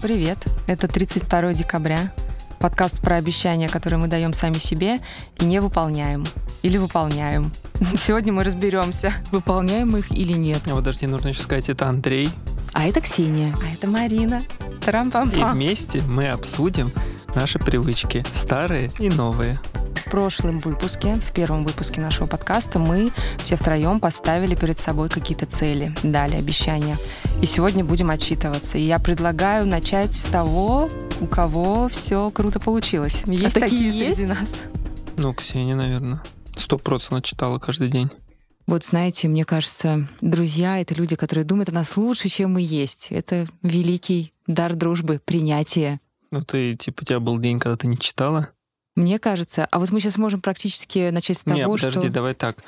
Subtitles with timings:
[0.00, 2.12] Привет, это 32 декабря.
[2.60, 4.98] Подкаст про обещания, которые мы даем сами себе
[5.40, 6.24] и не выполняем.
[6.62, 7.50] Или выполняем.
[7.96, 10.60] Сегодня мы разберемся, выполняем их или нет.
[10.66, 12.30] А вот подожди, нужно еще сказать, это Андрей.
[12.74, 13.52] А это Ксения.
[13.60, 14.40] А это Марина.
[14.84, 16.92] трам пам И вместе мы обсудим
[17.34, 19.58] наши привычки, старые и новые.
[20.08, 25.44] В прошлом выпуске, в первом выпуске нашего подкаста, мы все втроем поставили перед собой какие-то
[25.44, 26.96] цели, дали обещания.
[27.42, 28.78] И сегодня будем отчитываться.
[28.78, 30.88] И я предлагаю начать с того,
[31.20, 33.22] у кого все круто получилось.
[33.26, 34.16] Есть а такие есть?
[34.16, 34.64] среди нас?
[35.18, 36.22] Ну, Ксения, наверное.
[36.56, 38.08] Сто процентов читала каждый день.
[38.66, 43.08] Вот знаете, мне кажется, друзья— это люди, которые думают о нас лучше, чем мы есть.
[43.10, 46.00] Это великий дар дружбы, принятие.
[46.30, 48.48] Ну ты, типа, у тебя был день, когда ты не читала?
[48.98, 49.66] Мне кажется.
[49.70, 52.10] А вот мы сейчас можем практически начать с того, не, подожди, что...
[52.10, 52.58] давай так.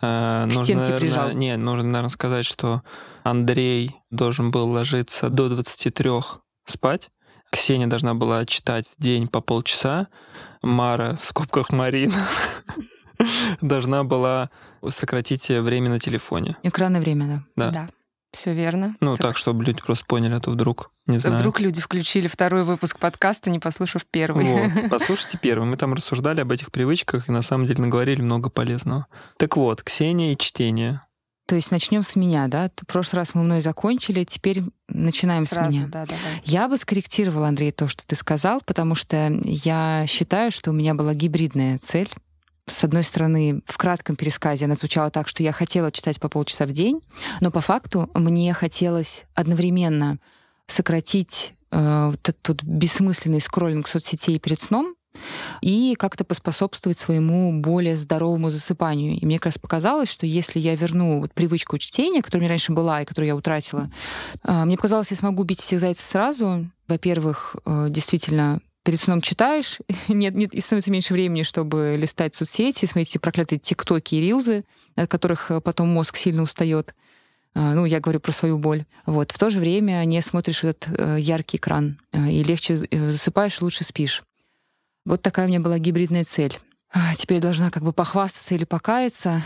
[0.00, 1.32] Э, К нужно, наверное, прижал.
[1.32, 2.82] Не, нужно, наверное, сказать, что
[3.24, 6.10] Андрей должен был ложиться до 23
[6.66, 7.10] спать.
[7.50, 10.06] Ксения должна была читать в день по полчаса.
[10.62, 12.28] Мара, в скобках Марина,
[13.60, 14.50] должна была
[14.88, 16.56] сократить время на телефоне.
[16.62, 17.70] Экранное время, Да.
[17.70, 17.88] Да,
[18.32, 18.96] все верно.
[19.00, 21.38] Ну, так, чтобы люди просто поняли, а то вдруг, не знаю.
[21.38, 24.44] Вдруг люди включили второй выпуск подкаста, не послушав первый.
[24.44, 25.64] Вот, послушайте первый.
[25.68, 29.06] Мы там рассуждали об этих привычках и на самом деле наговорили много полезного.
[29.36, 31.02] Так вот, Ксения и чтение.
[31.46, 32.70] То есть начнем с меня, да?
[32.80, 35.88] В прошлый раз мы мной закончили, теперь начинаем Сразу, с меня.
[35.88, 36.06] да.
[36.44, 40.94] Я бы скорректировала, Андрей, то, что ты сказал, потому что я считаю, что у меня
[40.94, 42.10] была гибридная цель.
[42.66, 46.64] С одной стороны, в кратком пересказе она звучала так, что я хотела читать по полчаса
[46.64, 47.00] в день,
[47.40, 50.18] но по факту мне хотелось одновременно
[50.66, 54.94] сократить э, вот этот вот бессмысленный скроллинг соцсетей перед сном
[55.60, 59.18] и как-то поспособствовать своему более здоровому засыпанию.
[59.18, 62.50] И мне как раз показалось, что если я верну вот привычку чтения, которая у меня
[62.50, 63.90] раньше была и которую я утратила,
[64.44, 66.70] э, мне показалось, я смогу убить всех зайцев сразу.
[66.86, 72.86] Во-первых, э, действительно, перед сном читаешь, нет, нет, и становится меньше времени, чтобы листать соцсети,
[72.86, 74.64] смотреть эти проклятые тиктоки и рилзы,
[74.96, 76.94] от которых э, потом мозг сильно устает.
[77.54, 78.84] А, Ну, я говорю про свою боль.
[79.06, 79.30] Вот.
[79.32, 83.84] В то же время не смотришь этот э, яркий экран, э, и легче засыпаешь, лучше
[83.84, 84.22] спишь.
[85.04, 86.58] Вот такая у меня была гибридная цель.
[86.94, 89.42] А, Теперь должна как бы похвастаться или покаяться,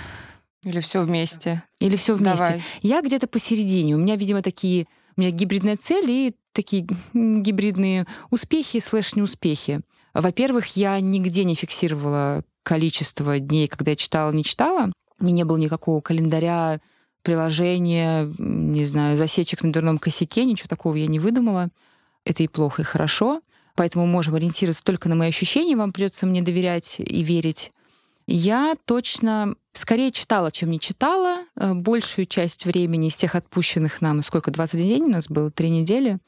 [0.63, 1.63] Или все вместе.
[1.81, 2.39] или все вместе.
[2.39, 2.63] Давай.
[2.83, 3.95] Я где-то посередине.
[3.95, 4.87] У меня, видимо, такие...
[5.17, 9.81] У меня гибридная цель и такие гибридные успехи слэш неуспехи.
[10.13, 14.93] Во-первых, я нигде не фиксировала количество дней, когда я читала, не читала.
[15.21, 16.81] У не было никакого календаря,
[17.23, 21.71] приложения, не знаю, засечек на дверном косяке, ничего такого я не выдумала.
[22.25, 23.41] Это и плохо, и хорошо.
[23.75, 27.73] Поэтому можем ориентироваться только на мои ощущения, вам придется мне доверять и верить.
[28.27, 31.39] Я точно скорее читала, чем не читала.
[31.57, 35.71] Э, Большую часть времени из тех отпущенных нам, сколько, 20 дней у нас было, три
[35.71, 36.19] недели.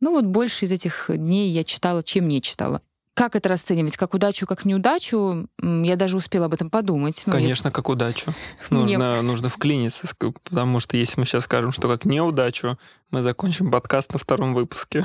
[0.00, 2.80] Ну вот больше из этих дней я читала, чем не читала.
[3.14, 3.96] Как это расценивать?
[3.96, 5.48] Как удачу, как неудачу?
[5.60, 7.22] Я даже успела об этом подумать.
[7.26, 8.32] Ну, я- Конечно, как удачу.
[8.70, 10.06] Нужно, нужно вклиниться,
[10.44, 12.78] потому что если мы сейчас скажем, что как неудачу,
[13.10, 15.04] мы закончим подкаст на втором выпуске.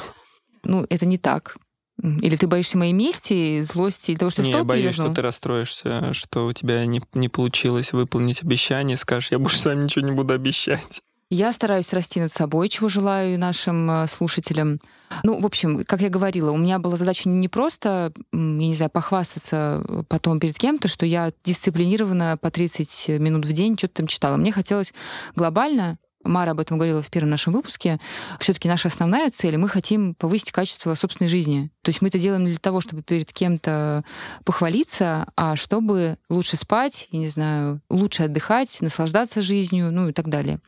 [0.63, 1.57] ну, это не так.
[2.01, 5.07] Или ты боишься моей мести, злости, или того, что Не, я боюсь, перевернул?
[5.13, 9.65] что ты расстроишься, что у тебя не, не получилось выполнить обещание, скажешь, я больше с
[9.65, 11.01] вами ничего не буду обещать.
[11.29, 14.79] Я стараюсь расти над собой, чего желаю и нашим э, слушателям.
[15.23, 18.91] Ну, в общем, как я говорила, у меня была задача не просто, я не знаю,
[18.91, 24.07] похвастаться э, потом перед кем-то, что я дисциплинированно по 30 минут в день что-то там
[24.07, 24.37] читала.
[24.37, 24.93] Мне хотелось
[25.35, 27.99] глобально Мара об этом говорила в первом нашем выпуске.
[28.39, 31.71] Все-таки наша основная цель, мы хотим повысить качество собственной жизни.
[31.81, 34.03] То есть мы это делаем не для того, чтобы перед кем-то
[34.45, 40.27] похвалиться, а чтобы лучше спать, я не знаю, лучше отдыхать, наслаждаться жизнью, ну и так
[40.29, 40.59] далее.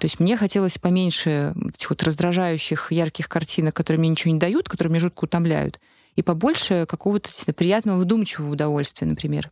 [0.00, 4.68] То есть мне хотелось поменьше этих вот раздражающих, ярких картинок, которые мне ничего не дают,
[4.68, 5.80] которые меня жутко утомляют,
[6.16, 9.50] и побольше какого-то приятного, вдумчивого удовольствия, например.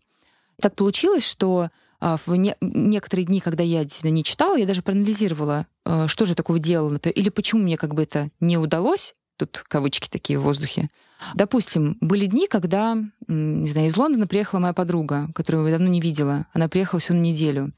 [0.61, 1.71] Так получилось, что
[2.01, 6.35] в не- некоторые дни, когда я действительно не читала, я даже проанализировала, а, что же
[6.35, 10.43] такого делала, например, или почему мне как бы это не удалось, тут кавычки такие в
[10.43, 10.91] воздухе.
[11.35, 12.97] Допустим, были дни, когда,
[13.27, 16.47] не знаю, из Лондона приехала моя подруга, которую я давно не видела.
[16.53, 17.73] Она приехала всю на неделю.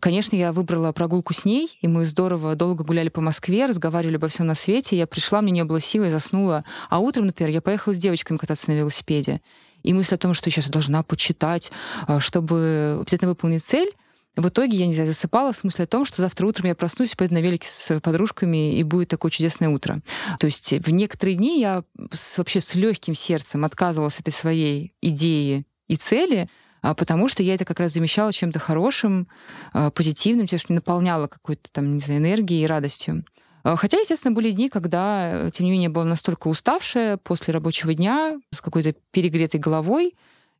[0.00, 4.28] Конечно, я выбрала прогулку с ней, и мы здорово долго гуляли по Москве, разговаривали обо
[4.28, 4.96] всем на свете.
[4.96, 6.64] Я пришла, мне не было силы, заснула.
[6.88, 9.42] А утром, например, я поехала с девочками кататься на велосипеде.
[9.82, 11.70] И мысль о том, что сейчас должна почитать,
[12.06, 13.92] а, чтобы обязательно выполнить цель,
[14.36, 17.16] в итоге, я не знаю, засыпала с мыслью о том, что завтра утром я проснусь,
[17.16, 20.00] пойду на велике с подружками, и будет такое чудесное утро.
[20.38, 21.82] То есть в некоторые дни я
[22.12, 26.48] с- вообще с легким сердцем отказывалась от этой своей идеи и цели,
[26.82, 29.26] а, потому что я это как раз замещала чем-то хорошим,
[29.72, 33.24] а, позитивным, тем, что наполняло какой-то там, не знаю, энергией и радостью.
[33.62, 38.38] А, хотя, естественно, были дни, когда, тем не менее, была настолько уставшая после рабочего дня,
[38.50, 40.14] с какой-то перегретой головой.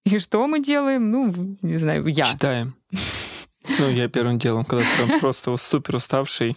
[0.04, 1.10] И что мы делаем?
[1.10, 2.24] Ну, не знаю, я.
[2.24, 2.74] Читаем.
[3.78, 6.56] Ну, я первым делом, когда прям просто супер уставший,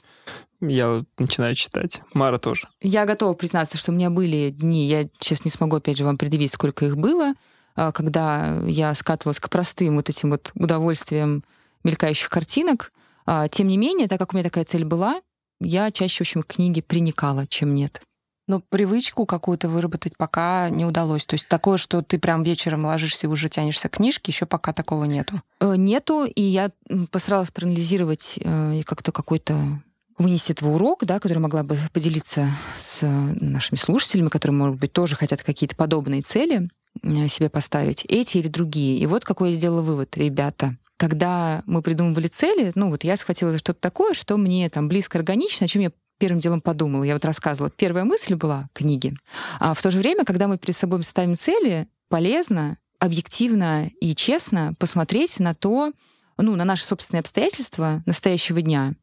[0.62, 2.02] я начинаю читать.
[2.14, 2.70] Мара тоже.
[2.80, 6.18] Я готова признаться, что у меня были дни, я сейчас не смогу, опять же, вам
[6.18, 7.34] предъявить, сколько их было,
[7.76, 11.44] а, когда я скатывалась к простым вот этим вот удовольствием
[11.84, 12.94] мелькающих картинок.
[13.26, 15.22] А, тем не менее, так как у меня такая цель была,
[15.62, 18.02] я чаще, в общем, к книге приникала, чем нет.
[18.48, 21.26] Но привычку какую-то выработать пока не удалось.
[21.26, 24.74] То есть такое, что ты прям вечером ложишься и уже тянешься к книжке, еще пока
[24.74, 25.42] такого нету.
[25.60, 26.72] Э, нету, и я
[27.12, 29.82] постаралась проанализировать э, как-то какой-то
[30.18, 35.16] вынести этого урок, да, который могла бы поделиться с нашими слушателями, которые, может быть, тоже
[35.16, 36.70] хотят какие-то подобные цели
[37.04, 38.98] э, себе поставить, эти или другие.
[39.00, 40.76] И вот какой я сделала вывод, ребята.
[41.02, 45.18] Когда мы придумывали цели, ну вот я схватила за что-то такое, что мне там близко,
[45.18, 47.04] органично, о чем я первым делом подумала.
[47.04, 47.72] Я вот рассказывала.
[47.72, 49.18] Первая мысль была книги.
[49.60, 54.76] А в то же время, когда мы перед собой ставим цели, полезно, объективно и честно
[54.78, 55.92] посмотреть на то,
[56.38, 58.94] ну, на наши собственные обстоятельства настоящего дня,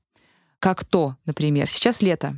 [0.60, 2.36] как то, например, сейчас лето.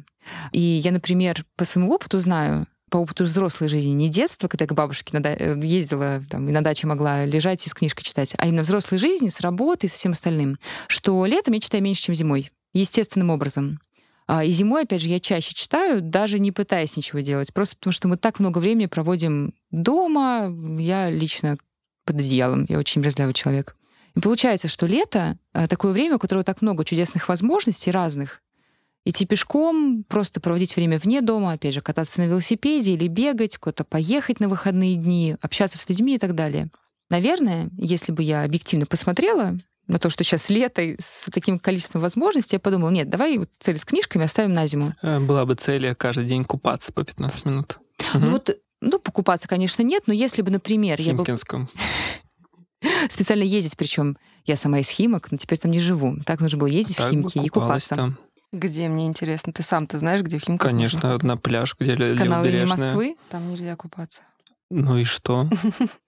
[0.53, 4.69] И я, например, по своему опыту знаю, по опыту взрослой жизни, не детства, когда я
[4.69, 8.47] к бабушке э, ездила там, и на даче могла лежать и с книжкой читать, а
[8.47, 10.59] именно взрослой жизни, с работой со всем остальным,
[10.89, 12.51] что летом я читаю меньше, чем зимой.
[12.73, 13.81] Естественным образом.
[14.27, 17.53] А, и зимой, опять же, я чаще читаю, даже не пытаясь ничего делать.
[17.53, 20.55] Просто потому что мы так много времени проводим дома.
[20.79, 21.59] Я лично
[22.05, 22.65] под одеялом.
[22.69, 23.77] Я очень мерзлявый человек.
[24.15, 25.37] И получается, что лето—
[25.69, 28.41] такое время, у которого так много чудесных возможностей разных.
[29.05, 33.85] Идти пешком, просто проводить время вне дома, опять же, кататься на велосипеде или бегать, куда-то
[33.85, 36.69] поехать на выходные дни, общаться с людьми и так далее.
[37.09, 39.57] Наверное, если бы я объективно посмотрела
[39.89, 43.77] на то, что сейчас лето с таким количеством возможностей, я подумала, нет, давай вот цель
[43.77, 44.95] с книжками оставим на зиму.
[45.03, 47.79] Э, была бы цель каждый день купаться по 15 минут.
[48.15, 48.51] Ну вот,
[48.81, 51.71] ну, покупаться, конечно, нет, но если бы, например, В Химкинском.
[52.83, 54.17] я бы специально ездить, причем
[54.47, 56.17] я сама из Химок, но теперь там не живу.
[56.25, 57.95] Так нужно было ездить в Химки и купаться.
[57.95, 58.19] Там.
[58.53, 59.53] Где, мне интересно?
[59.53, 62.65] Ты сам-то знаешь, где в Химках Конечно, на пляж, где Канал имени.
[62.65, 63.17] Москвы.
[63.29, 64.23] Там нельзя купаться.
[64.71, 65.49] Ну и что?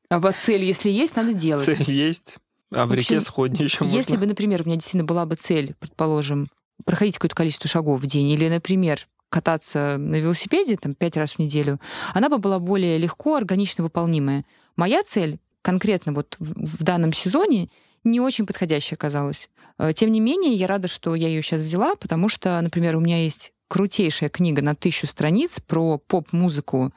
[0.08, 1.64] А цель, если есть, надо делать.
[1.64, 2.36] Цель есть.
[2.70, 4.18] А в, В общем, реке сходни еще Если можно.
[4.18, 6.48] бы, например, у меня действительно была бы цель, предположим,
[6.84, 11.38] проходить какое-то количество шагов в день, или, например, кататься на велосипеде там, пять раз в
[11.38, 11.80] неделю,
[12.12, 14.44] она бы была более легко, органично выполнимая.
[14.76, 17.70] Моя цель конкретно вот в данном сезоне
[18.04, 19.48] не очень подходящая оказалась.
[19.78, 23.00] Э, Тем не менее, я рада, что я ее сейчас взяла, потому что, например, у
[23.00, 26.92] меня есть крутейшая книга на тысячу страниц про поп-музыку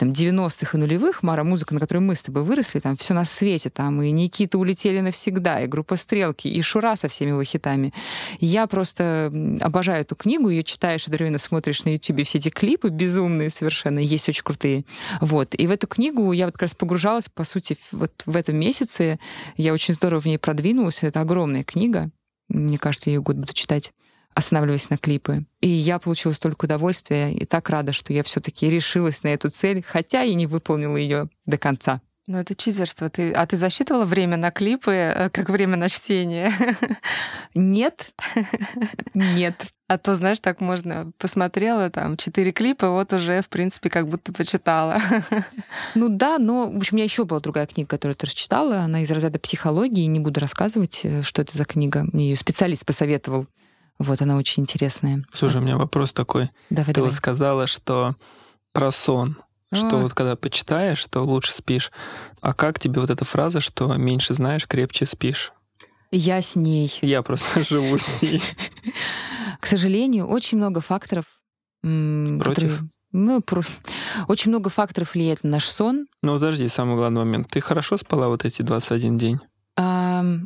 [0.00, 3.26] там, 90-х и нулевых, Мара, музыка, на которой мы с тобой выросли, там все на
[3.26, 7.92] свете, там и Никита улетели навсегда, и группа Стрелки, и Шура со всеми его хитами.
[8.38, 9.30] Я просто
[9.60, 14.26] обожаю эту книгу, ее читаешь, одновременно смотришь на YouTube все эти клипы безумные совершенно, есть
[14.26, 14.86] очень крутые.
[15.20, 15.54] Вот.
[15.54, 19.18] И в эту книгу я вот как раз погружалась, по сути, вот в этом месяце.
[19.56, 21.02] Я очень здорово в ней продвинулась.
[21.02, 22.10] Это огромная книга.
[22.48, 23.92] Мне кажется, я ее год буду читать
[24.34, 25.44] останавливаясь на клипы.
[25.60, 29.84] И я получила столько удовольствия и так рада, что я все-таки решилась на эту цель,
[29.86, 32.00] хотя и не выполнила ее до конца.
[32.30, 33.10] Ну, это читерство.
[33.10, 33.32] Ты...
[33.32, 36.52] А ты засчитывала время на клипы э, как время на чтение?
[37.54, 38.12] Нет,
[39.14, 39.66] нет.
[39.88, 44.32] А то, знаешь, так можно посмотрела там четыре клипа, вот уже, в принципе, как будто
[44.32, 45.00] почитала.
[45.96, 48.78] Ну да, но, в общем, у меня еще была другая книга, которую я тоже читала.
[48.82, 50.04] Она из разряда психологии.
[50.04, 52.06] Не буду рассказывать, э, что это за книга.
[52.12, 53.46] Мне ее специалист посоветовал.
[54.00, 55.24] Вот, она очень интересная.
[55.32, 56.50] Слушай, у меня вопрос такой.
[56.70, 57.10] Давай, Ты давай.
[57.10, 58.16] вот сказала, что
[58.72, 59.36] про сон,
[59.72, 60.02] что А.
[60.02, 61.92] вот когда почитаешь, то лучше спишь.
[62.40, 65.52] А как тебе вот эта фраза, что меньше знаешь, крепче спишь?
[66.10, 66.90] Я с ней.
[67.02, 68.42] Я просто живу с ней.
[69.60, 71.24] К сожалению, очень много факторов,
[71.82, 72.44] Против?
[72.46, 72.78] которые...
[73.12, 73.62] Ну, про-
[74.28, 76.06] очень много факторов влияет на наш сон.
[76.22, 77.48] Ну, подожди, самый главный момент.
[77.50, 79.40] Ты хорошо спала вот эти 21 день?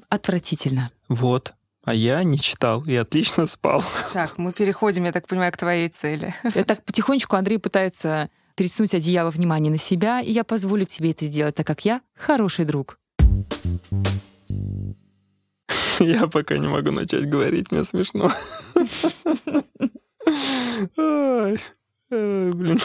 [0.09, 0.91] Отвратительно.
[1.09, 1.53] Вот.
[1.85, 3.83] А я не читал и отлично спал.
[4.13, 6.35] Так, мы переходим, я так понимаю, к твоей цели.
[6.55, 11.27] И так потихонечку Андрей пытается переснуть одеяло внимания на себя, и я позволю тебе это
[11.27, 12.99] сделать, так как я хороший друг.
[16.01, 18.31] Я пока не могу начать говорить, мне смешно.
[20.97, 21.59] Ай,
[22.11, 22.81] Блин.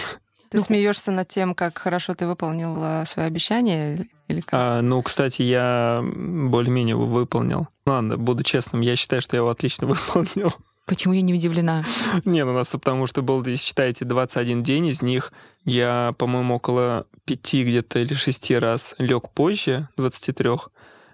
[0.50, 4.54] Ты Ну, смеешься над тем, как хорошо ты выполнил э, свое обещание или как?
[4.54, 7.68] А, ну, кстати, я более-менее выполнил.
[7.86, 10.54] Ладно, буду честным, я считаю, что я его отлично выполнил.
[10.86, 11.84] Почему я не удивлена?
[12.26, 15.32] Не, ну нас потому что был, если считаете, 21 день, из них
[15.64, 20.50] я, по-моему, около пяти где-то или шести раз лег позже 23,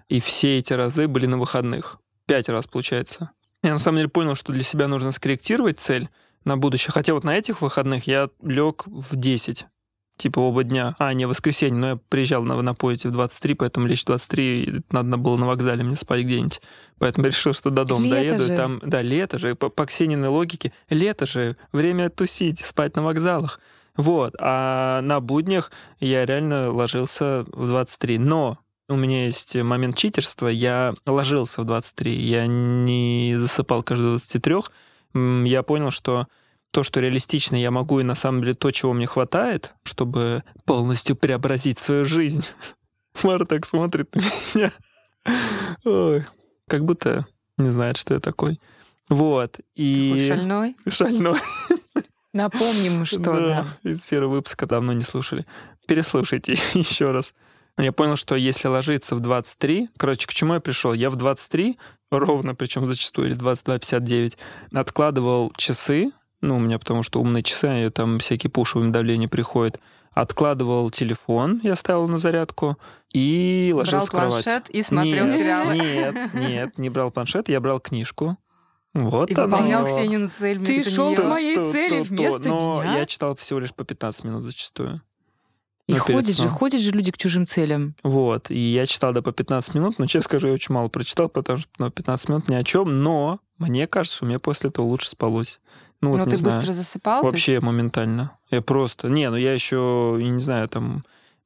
[0.08, 1.98] и все эти разы были на выходных.
[2.26, 3.32] Пять раз, получается.
[3.62, 6.08] Я на самом деле понял, что для себя нужно скорректировать цель,
[6.46, 6.92] на будущее.
[6.92, 9.66] Хотя вот на этих выходных я лег в 10
[10.16, 10.96] типа оба дня.
[10.98, 14.82] А, не воскресенье, но я приезжал на, на поезде в 23, поэтому лечь в 23
[14.90, 16.60] надо было на вокзале мне спать где-нибудь.
[16.98, 18.44] Поэтому решил, что до дома лето доеду.
[18.46, 18.56] Же.
[18.56, 23.60] Там, да, лето же, по, по Ксениной логике, лето же, время тусить, спать на вокзалах.
[23.96, 28.18] Вот, а на буднях я реально ложился в 23.
[28.18, 34.56] Но у меня есть момент читерства, я ложился в 23, я не засыпал каждые 23.
[35.44, 36.26] Я понял, что
[36.70, 41.16] то, что реалистично я могу, и на самом деле то, чего мне хватает, чтобы полностью
[41.16, 42.44] преобразить свою жизнь.
[43.22, 44.20] Мара так смотрит на
[44.54, 44.72] меня.
[45.84, 46.26] Ой,
[46.68, 48.60] как будто не знает, что я такой.
[49.08, 49.60] Вот.
[49.74, 50.10] И...
[50.10, 50.76] Такой шальной?
[50.88, 51.40] Шальной.
[52.32, 53.66] Напомним, что да.
[53.82, 53.90] да.
[53.90, 55.46] Из первого выпуска давно не слушали.
[55.86, 57.32] Переслушайте еще раз.
[57.78, 59.90] Я понял, что если ложиться в 23...
[59.96, 60.92] Короче, к чему я пришел?
[60.92, 61.78] Я в 23,
[62.10, 64.36] ровно, причем зачастую, или 22.59,
[64.72, 69.80] откладывал часы, ну, у меня потому что умные часы, и там всякие пуш давления приходят.
[70.12, 72.78] Откладывал телефон, я ставил на зарядку,
[73.12, 74.44] и ложился брал в кровать.
[74.44, 75.76] планшет и смотрел нет, сериалы?
[75.76, 78.38] Нет, нет, не брал планшет, я брал книжку.
[78.94, 79.44] Вот и оно.
[79.44, 82.98] выполнял Ксенину цель Ты шел к моей цели вместо Но меня?
[83.00, 85.02] я читал всего лишь по 15 минут зачастую.
[85.88, 86.48] И Ну, ходят же, сном.
[86.50, 87.94] ходят же люди к чужим целям.
[88.02, 91.28] Вот, и я читал да по 15 минут, но, честно скажу, я очень мало прочитал,
[91.28, 94.84] потому что ну, 15 минут ни о чем, но мне кажется, что мне после этого
[94.86, 95.60] лучше спалось.
[96.00, 96.56] Ну, вот Но не ты знаю.
[96.56, 97.22] быстро засыпал?
[97.22, 98.32] Вообще моментально.
[98.50, 99.08] Я просто...
[99.08, 101.04] Не, ну я еще, я не знаю, там...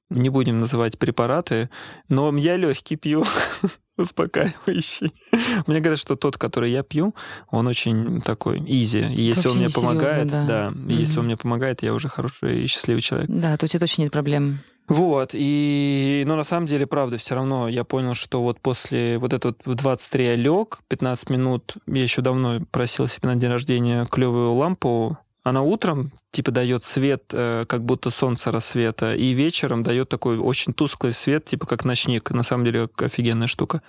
[0.08, 1.70] Не будем называть препараты,
[2.08, 3.24] но я легкий пью,
[4.00, 5.12] успокаивающий.
[5.66, 7.14] Мне говорят, что тот, который я пью,
[7.50, 9.00] он очень такой изи.
[9.00, 10.72] И если он мне помогает, да.
[10.88, 13.28] если он мне помогает, я уже хороший и счастливый человек.
[13.28, 14.60] Да, то у тебя точно нет проблем.
[14.90, 19.32] Вот, и, ну, на самом деле, правда, все равно я понял, что вот после вот
[19.32, 24.04] этого в 23 я лег, 15 минут, я еще давно просил себе на день рождения
[24.06, 30.08] клевую лампу, она утром типа дает свет, э, как будто солнце рассвета, и вечером дает
[30.08, 32.30] такой очень тусклый свет, типа как ночник.
[32.30, 33.82] На самом деле офигенная штука.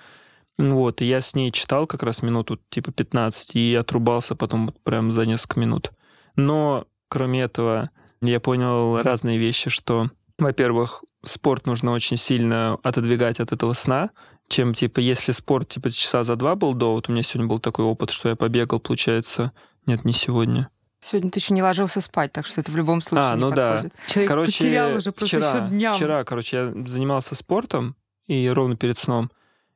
[0.58, 5.13] Вот, и я с ней читал как раз минуту, типа 15, и отрубался потом прям
[5.13, 5.91] за несколько минут.
[6.36, 7.89] Но, кроме этого,
[8.22, 14.12] я понял разные вещи, что, во-первых, спорт нужно очень сильно отодвигать от этого сна,
[14.50, 17.60] чем, типа, если спорт, типа, часа за два был до, вот у меня сегодня был
[17.60, 19.53] такой опыт, что я побегал, получается,
[19.86, 20.70] нет, не сегодня.
[21.01, 23.51] Сегодня ты еще не ложился спать, так что это в любом случае А, не ну
[23.51, 23.72] да.
[23.74, 23.93] подходит.
[24.08, 25.96] Человек Короче, потерял уже просто вчера, еще дням.
[25.96, 27.96] вчера, короче, я занимался спортом,
[28.27, 29.31] и ровно перед сном,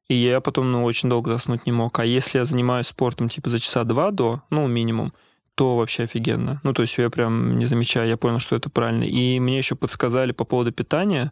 [0.08, 1.98] и я потом, ну, очень долго заснуть не мог.
[2.00, 5.14] А если я занимаюсь спортом, типа, за часа два до, ну, минимум,
[5.56, 6.60] то вообще офигенно.
[6.64, 9.04] Ну, то есть я прям не замечаю, я понял, что это правильно.
[9.04, 11.32] И мне еще подсказали по поводу питания,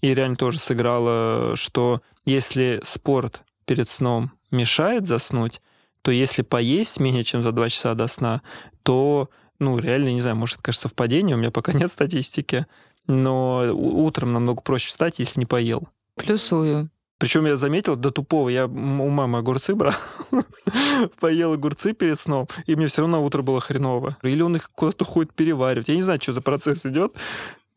[0.00, 5.60] и реально тоже сыграло, что если спорт перед сном мешает заснуть,
[6.02, 8.42] то если поесть менее чем за два часа до сна,
[8.84, 12.66] то, ну, реально, не знаю, может, это, конечно, совпадение, у меня пока нет статистики,
[13.08, 15.88] но утром намного проще встать, если не поел.
[16.14, 16.90] Плюсую.
[17.18, 18.68] Причем я заметил до тупого, я у
[19.08, 19.94] мамы огурцы брал,
[21.20, 24.16] поел огурцы перед сном, и мне все равно на утро было хреново.
[24.22, 25.88] Или он их куда-то ходит переваривать.
[25.88, 27.14] Я не знаю, что за процесс идет,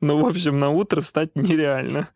[0.02, 2.10] но, в общем, на утро встать нереально.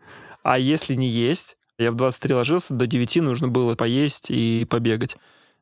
[0.44, 5.18] А если не есть, я в 23 ложился, до 9 нужно было поесть и побегать.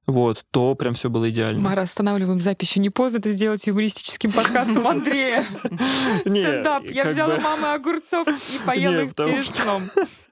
[0.08, 1.62] Вот, то прям все было идеально.
[1.62, 2.70] Мара, останавливаем запись.
[2.70, 5.46] Еще не поздно это сделать юмористическим подкастом Андрея.
[6.22, 6.86] Стендап.
[6.86, 9.84] Я взяла мамы огурцов и поела их перед сном.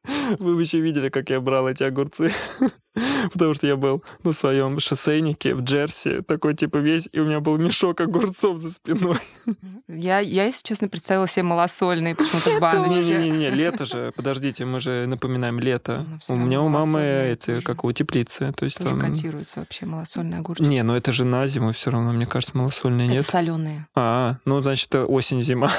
[0.40, 2.32] Вы бы еще видели, как я брал эти огурцы.
[3.34, 7.40] Потому что я был на своем шоссейнике в Джерси, такой типа весь, и у меня
[7.40, 9.18] был мешок огурцов за спиной.
[9.88, 13.02] Я, я, если честно, представила себе малосольные почему-то баночки.
[13.02, 16.06] Не-не-не, лето же, подождите, мы же напоминаем лето.
[16.28, 17.62] Ну, У меня у мамы тоже.
[17.62, 18.52] как у теплицы.
[18.54, 19.00] То есть там...
[19.00, 20.68] котируются вообще малосольные огурчики.
[20.68, 23.26] Не, ну это же на зиму все равно, мне кажется, малосольные нет.
[23.26, 23.88] соленые.
[23.94, 25.70] А, ну, значит, осень-зима.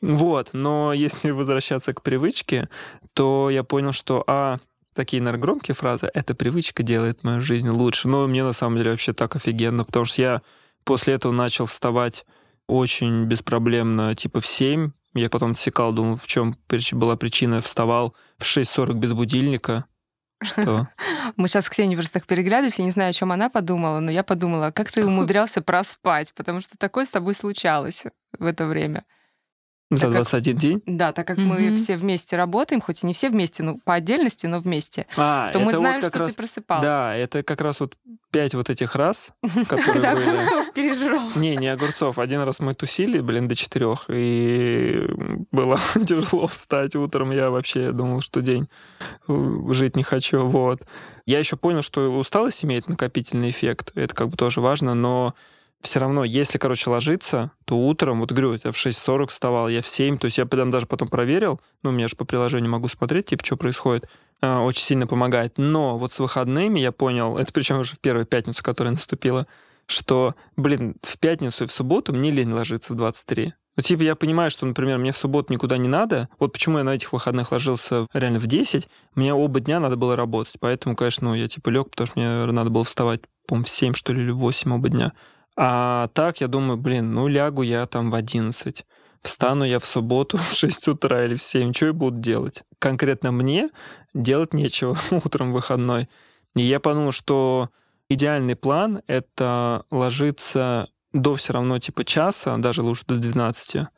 [0.00, 2.68] Вот, но если возвращаться к привычке,
[3.14, 4.58] то я понял, что, а,
[4.94, 8.08] такие, наверное, громкие фразы, эта привычка делает мою жизнь лучше.
[8.08, 10.42] Но мне, на самом деле, вообще так офигенно, потому что я
[10.84, 12.24] после этого начал вставать
[12.66, 14.90] очень беспроблемно, типа в 7.
[15.14, 16.54] Я потом отсекал, думал, в чем
[16.92, 17.60] была причина.
[17.60, 19.86] Вставал в 6.40 без будильника.
[20.42, 20.88] Что?
[21.36, 24.10] Мы сейчас с Ксенией просто так переглядываемся, я не знаю, о чем она подумала, но
[24.10, 28.04] я подумала, как ты умудрялся проспать, потому что такое с тобой случалось
[28.38, 29.04] в это время.
[29.90, 30.82] За Так как- 21 день?
[30.84, 31.76] Да, так как мы Мгм.
[31.76, 35.60] все вместе работаем, хоть и не все вместе, но по отдельности, но вместе, А, то
[35.60, 36.30] мы знаем, вот как что раз...
[36.30, 36.82] ты просыпал.
[36.82, 37.96] Да, это как раз вот
[38.30, 39.32] пять вот этих раз,
[39.66, 40.28] которые Когда были.
[40.28, 41.30] огурцов пережрал.
[41.36, 42.18] Не, не огурцов.
[42.18, 45.06] Один раз мы тусили, блин, до четырех, и
[45.52, 47.30] было тяжело встать утром.
[47.30, 48.68] Я вообще думал, что день
[49.26, 50.44] э, жить не хочу.
[50.46, 50.82] Вот.
[51.24, 53.92] Я еще понял, что усталость имеет накопительный эффект.
[53.94, 55.34] Это как бы тоже важно, но
[55.80, 59.86] все равно, если, короче, ложиться, то утром, вот говорю, я в 6.40 вставал, я в
[59.86, 63.26] 7, то есть я потом даже потом проверил, ну, я же по приложению могу смотреть,
[63.26, 64.08] типа, что происходит,
[64.40, 65.54] а, очень сильно помогает.
[65.56, 69.46] Но вот с выходными я понял, это причем уже в первую пятницу, которая наступила,
[69.86, 73.54] что, блин, в пятницу и в субботу мне лень ложиться в 23.
[73.76, 76.28] Ну, типа, я понимаю, что, например, мне в субботу никуда не надо.
[76.40, 78.88] Вот почему я на этих выходных ложился реально в 10.
[79.14, 80.56] Мне оба дня надо было работать.
[80.58, 83.94] Поэтому, конечно, ну, я типа лег, потому что мне надо было вставать, по-моему, в 7,
[83.94, 85.12] что ли, или в 8 оба дня.
[85.60, 88.86] А так я думаю, блин, ну лягу я там в 11.
[89.22, 91.72] Встану я в субботу в 6 утра или в 7.
[91.72, 92.62] Что я буду делать?
[92.78, 93.70] Конкретно мне
[94.14, 96.08] делать нечего утром выходной.
[96.54, 97.70] И я подумал, что
[98.08, 103.88] идеальный план— это ложиться до все равно типа часа, даже лучше до 12.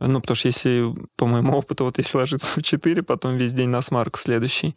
[0.00, 3.70] Ну, потому что если, по моему опыту, вот если ложиться в 4, потом весь день
[3.70, 4.76] на смарку следующий,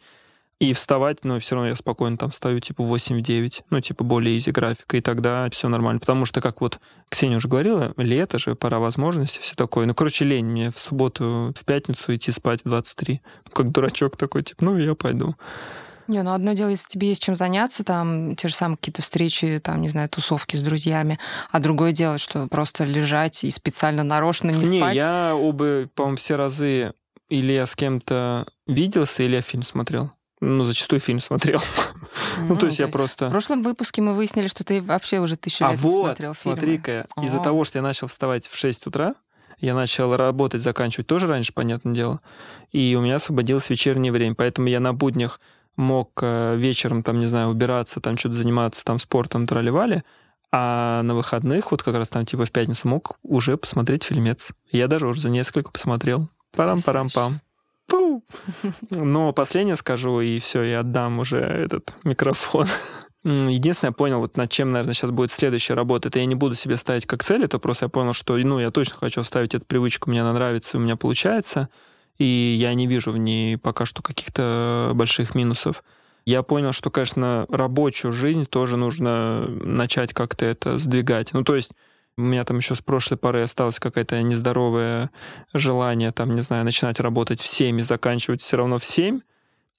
[0.60, 4.50] и вставать, но все равно я спокойно там встаю типа 8-9, ну, типа более изи
[4.52, 6.00] графика, и тогда все нормально.
[6.00, 9.86] Потому что, как вот Ксения уже говорила, лето же, пора возможностей, все такое.
[9.86, 13.22] Ну, короче, лень мне в субботу, в пятницу идти спать в 23.
[13.46, 15.34] Ну, как дурачок такой, типа, ну, я пойду.
[16.08, 19.60] Не, ну одно дело, если тебе есть чем заняться, там те же самые какие-то встречи,
[19.64, 21.18] там, не знаю, тусовки с друзьями,
[21.50, 24.92] а другое дело, что просто лежать и специально нарочно не, не спать.
[24.92, 26.92] Не, я оба, по-моему, все разы
[27.28, 30.10] или я с кем-то виделся, или я фильм смотрел.
[30.40, 31.60] Ну, зачастую фильм смотрел.
[32.48, 33.28] ну, то есть я просто...
[33.28, 36.34] В прошлом выпуске мы выяснили, что ты вообще уже тысячу а лет вот, не смотрел
[36.34, 36.56] фильмы.
[36.56, 39.14] смотри-ка, из-за того, что я начал вставать в 6 утра,
[39.58, 42.20] я начал работать, заканчивать тоже раньше, понятное дело,
[42.72, 45.40] и у меня освободилось вечернее время, поэтому я на буднях
[45.76, 50.04] мог э, вечером, там, не знаю, убираться, там что-то заниматься, там, спортом, тролливали,
[50.52, 54.52] а на выходных, вот как раз там типа в пятницу, мог уже посмотреть фильмец.
[54.72, 56.28] Я даже уже за несколько посмотрел.
[56.56, 57.40] Парам-парам-пам.
[58.90, 62.66] Но последнее скажу, и все, я отдам уже этот микрофон.
[63.24, 66.54] Единственное, я понял, вот над чем, наверное, сейчас будет следующая работа, это я не буду
[66.54, 69.66] себе ставить как цель, это просто я понял, что, ну, я точно хочу оставить эту
[69.66, 71.68] привычку, мне она нравится, у меня получается
[72.20, 75.82] и я не вижу в ней пока что каких-то больших минусов.
[76.26, 81.32] Я понял, что, конечно, рабочую жизнь тоже нужно начать как-то это сдвигать.
[81.32, 81.70] Ну, то есть
[82.20, 85.10] у меня там еще с прошлой поры осталось какое-то нездоровое
[85.52, 89.20] желание, там, не знаю, начинать работать в 7 и заканчивать все равно в 7.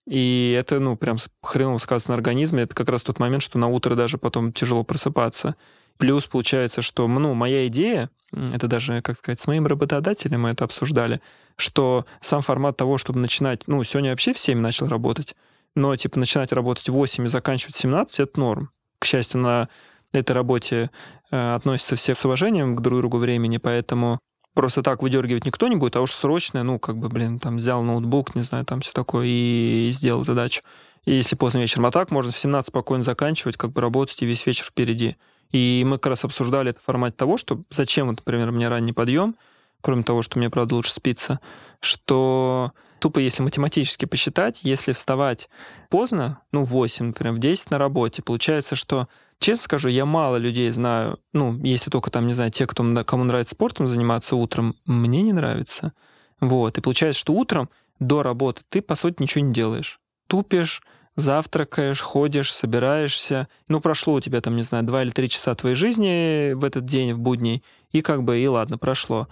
[0.07, 2.63] И это, ну, прям хреново сказано на организме.
[2.63, 5.55] Это как раз тот момент, что на утро даже потом тяжело просыпаться.
[5.97, 10.63] Плюс получается, что, ну, моя идея, это даже, как сказать, с моим работодателем мы это
[10.63, 11.21] обсуждали,
[11.55, 15.35] что сам формат того, чтобы начинать, ну, сегодня вообще в 7 начал работать,
[15.75, 18.71] но, типа, начинать работать в 8 и заканчивать в 17— это норм.
[18.99, 19.69] К счастью, на
[20.11, 20.89] этой работе
[21.31, 24.19] относятся все с уважением к друг другу времени, поэтому
[24.53, 27.83] просто так выдергивать никто не будет, а уж срочное, ну, как бы, блин, там взял
[27.83, 30.61] ноутбук, не знаю, там все такое, и сделал задачу.
[31.05, 31.87] И если поздно вечером.
[31.87, 35.17] А так можно в 17 спокойно заканчивать, как бы работать, и весь вечер впереди.
[35.51, 38.93] И мы как раз обсуждали это в формате того, что зачем, вот, например, мне ранний
[38.93, 39.35] подъем,
[39.81, 41.39] кроме того, что мне, правда, лучше спится,
[41.79, 45.49] что тупо если математически посчитать, если вставать
[45.89, 49.07] поздно, ну, в 8, например, в 10 на работе, получается, что,
[49.39, 53.23] честно скажу, я мало людей знаю, ну, если только там, не знаю, те, кто, кому
[53.23, 55.93] нравится спортом заниматься утром, мне не нравится.
[56.39, 59.99] Вот, и получается, что утром до работы ты, по сути, ничего не делаешь.
[60.27, 60.81] Тупишь,
[61.15, 63.47] завтракаешь, ходишь, собираешься.
[63.67, 66.85] Ну, прошло у тебя там, не знаю, два или три часа твоей жизни в этот
[66.85, 69.27] день, в будний, и как бы, и ладно, прошло.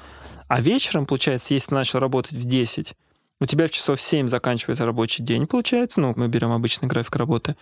[0.47, 2.95] А вечером, получается, если ты начал работать в 10,
[3.39, 7.55] у тебя в часов 7 заканчивается рабочий день, получается, ну, мы берем обычный график работы,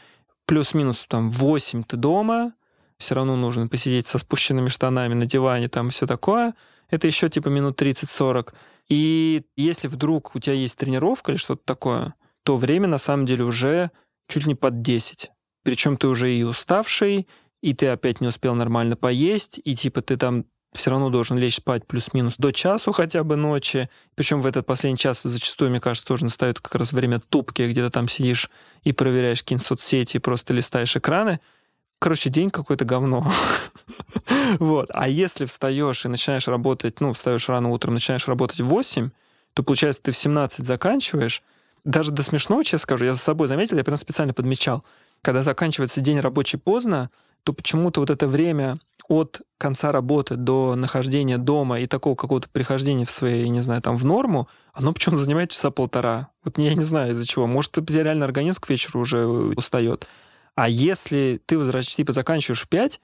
[0.45, 2.53] плюс-минус там 8 ты дома,
[2.97, 6.55] все равно нужно посидеть со спущенными штанами на диване, там все такое.
[6.89, 8.53] Это еще типа минут 30-40.
[8.89, 13.43] И если вдруг у тебя есть тренировка или что-то такое, то время на самом деле
[13.43, 13.91] уже
[14.27, 15.31] чуть ли не под 10.
[15.63, 17.27] Причем ты уже и уставший,
[17.61, 21.55] и ты опять не успел нормально поесть, и типа ты там все равно должен лечь
[21.55, 23.89] спать плюс-минус до часу хотя бы ночи.
[24.15, 27.83] Причем в этот последний час зачастую, мне кажется, тоже настает как раз время тупки, где
[27.83, 28.49] ты там сидишь
[28.83, 31.39] и проверяешь какие-нибудь соцсети, и просто листаешь экраны.
[31.99, 33.31] Короче, день какое-то говно.
[34.59, 34.89] вот.
[34.93, 39.09] А если встаешь и начинаешь работать, ну, встаешь рано утром, начинаешь работать в 8,
[39.53, 41.41] то, получается, ты в 17 заканчиваешь,
[41.83, 44.83] даже до смешного, честно скажу, я за собой заметил, я прям специально подмечал,
[45.21, 47.09] когда заканчивается день рабочий поздно,
[47.47, 53.05] то почему-то вот это время от конца работы до нахождения дома и такого какого-то прихождения
[53.05, 56.27] в своей, не знаю, там, в норму, оно почему-то занимает часа полтора.
[56.43, 57.47] Вот я не знаю из-за чего.
[57.47, 60.05] Может, реально организм к вечеру уже устает.
[60.55, 62.99] А если ты возвращаешься, типа, заканчиваешь в 5,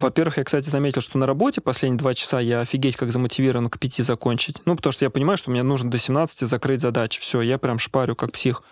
[0.00, 3.78] во-первых, я, кстати, заметил, что на работе последние два часа я офигеть как замотивирован к
[3.78, 4.62] пяти закончить.
[4.64, 7.20] Ну, потому что я понимаю, что мне нужно до 17 закрыть задачи.
[7.20, 8.62] Все, я прям шпарю как псих.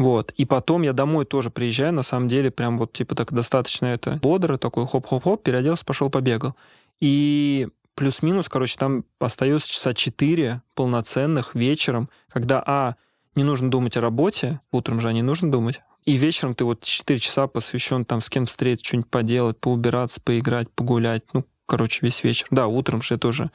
[0.00, 0.32] Вот.
[0.38, 4.18] И потом я домой тоже приезжаю, на самом деле, прям вот, типа, так достаточно это
[4.22, 6.56] бодро, такой хоп-хоп-хоп, переоделся, пошел, побегал.
[7.00, 12.94] И плюс-минус, короче, там остается часа 4 полноценных вечером, когда, а,
[13.34, 17.18] не нужно думать о работе, утром же не нужно думать, и вечером ты вот 4
[17.18, 21.24] часа посвящен там с кем встретиться, что-нибудь поделать, поубираться, поиграть, погулять.
[21.34, 22.46] Ну, короче, весь вечер.
[22.50, 23.50] Да, утром же я тоже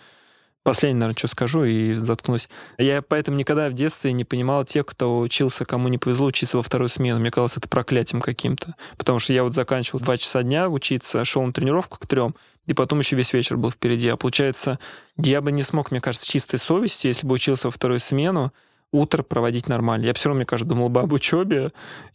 [0.66, 2.50] Последнее, наверное, что скажу и заткнусь.
[2.80, 6.64] Я поэтому никогда в детстве не понимал тех, кто учился, кому не повезло учиться во
[6.64, 7.20] вторую смену.
[7.20, 8.74] Мне казалось это проклятием каким-то.
[8.98, 12.34] Потому что я вот заканчивал два часа дня учиться, шел на тренировку к трем,
[12.66, 14.08] и потом еще весь вечер был впереди.
[14.08, 14.80] А получается,
[15.18, 18.52] я бы не смог, мне кажется, чистой совестью, если бы учился во вторую смену,
[18.96, 20.06] утро проводить нормально.
[20.06, 21.72] Я все равно, мне кажется, думал бы об учебе,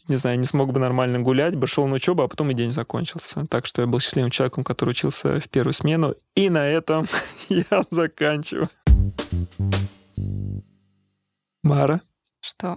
[0.08, 2.72] не знаю, не смог бы нормально гулять, бы шел на учебу, а потом и день
[2.72, 3.46] закончился.
[3.46, 6.14] Так что я был счастливым человеком, который учился в первую смену.
[6.34, 7.06] И на этом
[7.48, 8.68] я заканчиваю.
[11.62, 12.00] Мара?
[12.40, 12.76] Что?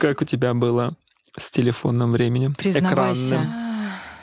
[0.00, 0.96] Как у тебя было
[1.36, 2.54] с телефонным временем?
[2.54, 3.36] Признавайся.
[3.36, 3.68] Экранным?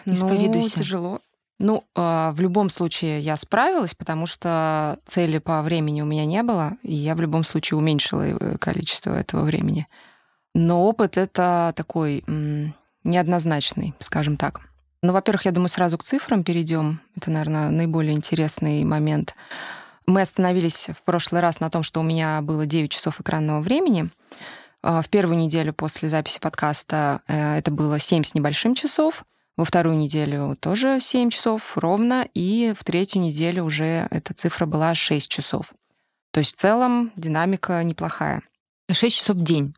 [0.06, 0.78] Ну, Исповедуйся.
[0.78, 1.22] тяжело.
[1.58, 6.44] Ну, э, в любом случае я справилась, потому что цели по времени у меня не
[6.44, 9.88] было, и я в любом случае уменьшила э, количество этого времени.
[10.54, 12.24] Но опыт это такой
[13.04, 14.62] неоднозначный, скажем так.
[15.02, 17.00] Ну, во-первых, я думаю, сразу к цифрам перейдем.
[17.16, 19.36] Это, наверное, наиболее интересный момент.
[20.08, 24.10] Мы остановились в прошлый раз на том, что у меня было 9 часов экранного времени.
[24.84, 29.24] Э, В первую неделю после записи подкаста э, это было 7 с небольшим часов.
[29.58, 34.94] Во вторую неделю тоже 7 часов ровно, и в третью неделю уже эта цифра была
[34.96, 35.74] 6 часов.
[36.32, 38.42] То есть в целом динамика неплохая.
[38.92, 39.74] 6 часов в день.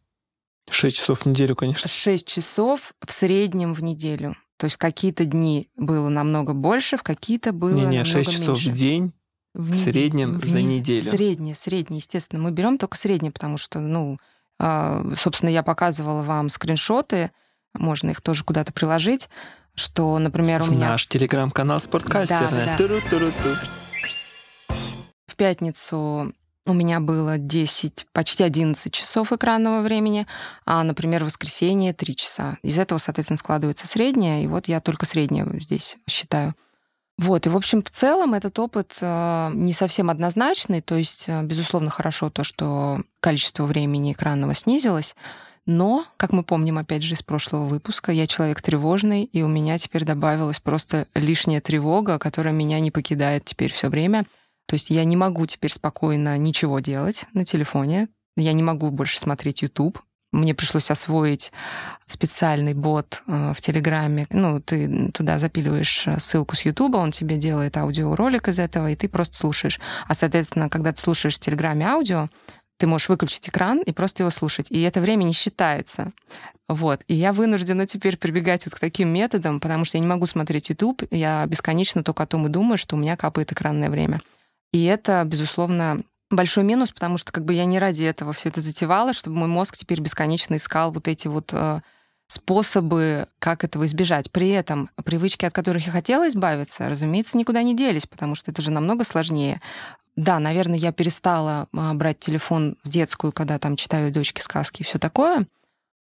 [0.72, 1.88] 6 часов в неделю, конечно.
[1.88, 4.36] 6 часов в среднем в неделю.
[4.58, 8.48] То есть в какие-то дни было намного больше, в какие-то было Не-не, намного 6 часов
[8.58, 8.72] меньше.
[8.72, 9.14] в день
[9.54, 11.04] в неде- среднем в за не- неделю.
[11.12, 12.42] Среднее, среднее, естественно.
[12.42, 14.18] Мы берем только среднее, потому что, ну,
[14.60, 17.30] а, собственно, я показывала вам скриншоты,
[17.76, 19.30] можно их тоже куда-то приложить,
[19.78, 22.66] что, например, у в меня наш телеграм-канал Спорткастерная.
[22.66, 22.78] Да, да.
[22.78, 23.50] Туру-туру-ту.
[25.28, 26.34] в пятницу
[26.66, 30.26] у меня было 10, почти 11 часов экранного времени,
[30.66, 32.58] а, например, в воскресенье 3 часа.
[32.64, 36.56] Из этого, соответственно, складывается среднее, и вот я только среднее здесь считаю.
[37.20, 41.42] Вот, и, в общем, в целом этот опыт э, не совсем однозначный, то есть, э,
[41.42, 45.16] безусловно, хорошо то, что количество времени экранного снизилось,
[45.68, 49.78] но, как мы помним, опять же, из прошлого выпуска, я человек тревожный, и у меня
[49.78, 54.26] теперь добавилась просто лишняя тревога, которая меня не покидает теперь все время.
[54.66, 59.20] То есть я не могу теперь спокойно ничего делать на телефоне, я не могу больше
[59.20, 60.00] смотреть YouTube.
[60.32, 61.52] Мне пришлось освоить
[62.06, 64.28] специальный бот э, в Телеграме.
[64.30, 68.96] Ну, ты туда запиливаешь э, ссылку с Ютуба, он тебе делает аудиоролик из этого, и
[68.96, 69.80] ты просто слушаешь.
[70.08, 72.30] А, соответственно, когда ты слушаешь в Телеграме аудио,
[72.78, 74.72] ты можешь выключить экран и просто его слушать.
[74.72, 76.14] И это время не считается.
[76.68, 77.02] Вот.
[77.08, 80.70] И я вынуждена теперь прибегать вот к таким методам, потому что я не могу смотреть
[80.70, 84.22] YouTube, я бесконечно только о том и думаю, что у меня капает экранное время.
[84.74, 88.62] И это, безусловно, большой минус, потому что как бы я не ради этого все это
[88.62, 91.80] затевала, чтобы мой мозг теперь бесконечно искал вот эти вот э,
[92.28, 94.32] способы, как этого избежать.
[94.32, 98.62] При этом привычки, от которых я хотела избавиться, разумеется, никуда не делись, потому что это
[98.62, 99.62] же намного сложнее.
[100.18, 104.84] Да, наверное, я перестала а, брать телефон в детскую, когда там читаю дочке сказки и
[104.84, 105.46] все такое.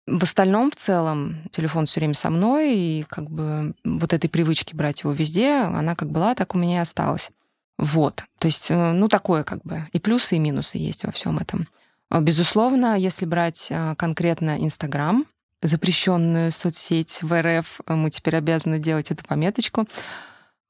[0.09, 4.75] В остальном, в целом, телефон все время со мной, и как бы вот этой привычки
[4.75, 7.31] брать его везде, она как была, так у меня и осталась.
[7.79, 8.25] Вот.
[8.39, 9.87] То есть, э, ну, такое как бы.
[9.93, 11.69] И плюсы, и минусы есть во всем этом.
[12.11, 15.25] А, Безусловно, если брать а, конкретно Инстаграм,
[15.63, 19.87] запрещенную соцсеть в РФ, мы теперь обязаны делать эту пометочку.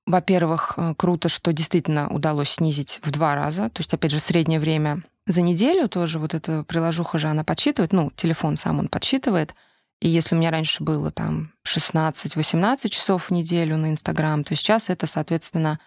[0.06, 3.70] Во-первых, э, круто, что действительно удалось снизить в два раза.
[3.70, 7.92] То есть, опять же, среднее время за неделю тоже вот эта приложуха же, она подсчитывает,
[7.92, 9.54] ну, телефон сам он подсчитывает.
[10.00, 14.88] И если у меня раньше было там 16-18 часов в неделю на Инстаграм, то сейчас
[14.88, 15.78] это, соответственно,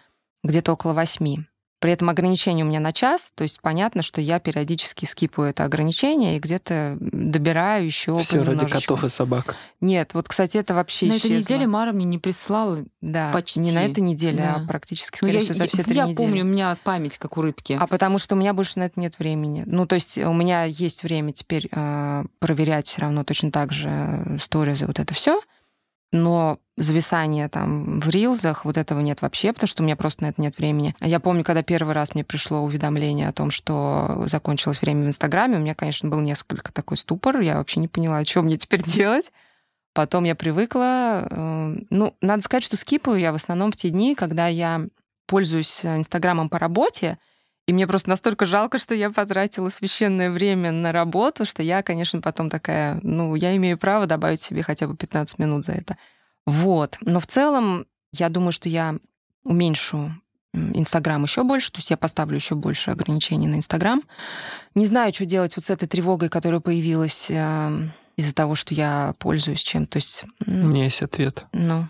[0.44, 1.44] где-то около 8.
[1.84, 5.64] При этом ограничение у меня на час, то есть понятно, что я периодически скипаю это
[5.64, 9.54] ограничение и где-то добираю еще Все ради котов и собак.
[9.82, 12.82] Нет, вот, кстати, это вообще На этой неделе Мара мне не прислала.
[13.02, 13.60] Да, почти.
[13.60, 14.54] не на этой неделе, Да.
[14.62, 16.16] а практически, Ну, скорее я, всего, за я- все три я недели.
[16.16, 17.76] помню, у меня память как у рыбки.
[17.78, 19.64] А потому что у меня больше на это нет времени.
[19.66, 24.38] Ну, то есть у меня есть время теперь э, проверять все равно точно так же
[24.40, 25.38] сторизы, вот это все.
[26.16, 30.28] Но зависание там в рилзах, вот этого нет вообще, потому что у меня просто на
[30.28, 30.94] это нет времени.
[31.00, 35.56] Я помню, когда первый раз мне пришло уведомление о том, что закончилось время в Инстаграме,
[35.56, 39.32] у меня, конечно, был несколько такой ступор, я вообще не поняла, что мне теперь делать.
[39.92, 41.26] Потом я привыкла.
[41.28, 44.86] э, Ну, надо сказать, что скипаю я в основном в те дни, когда я
[45.26, 47.18] пользуюсь э, Инстаграмом по работе,
[47.66, 52.20] и мне просто настолько жалко, что я потратила священное время на работу, что я, конечно,
[52.20, 55.96] потом такая, ну, я имею право добавить себе хотя бы 15 минут за это.
[56.46, 56.98] Вот.
[57.00, 58.96] Но в целом, я думаю, что я
[59.44, 60.14] уменьшу
[60.52, 64.02] Инстаграм еще больше, то есть я поставлю еще больше ограничений на Инстаграм.
[64.74, 69.14] Не знаю, что делать вот с этой тревогой, которая появилась э, из-за того, что я
[69.18, 69.86] пользуюсь чем.
[69.86, 70.24] То есть...
[70.46, 71.46] У меня есть ответ.
[71.52, 71.88] Ну,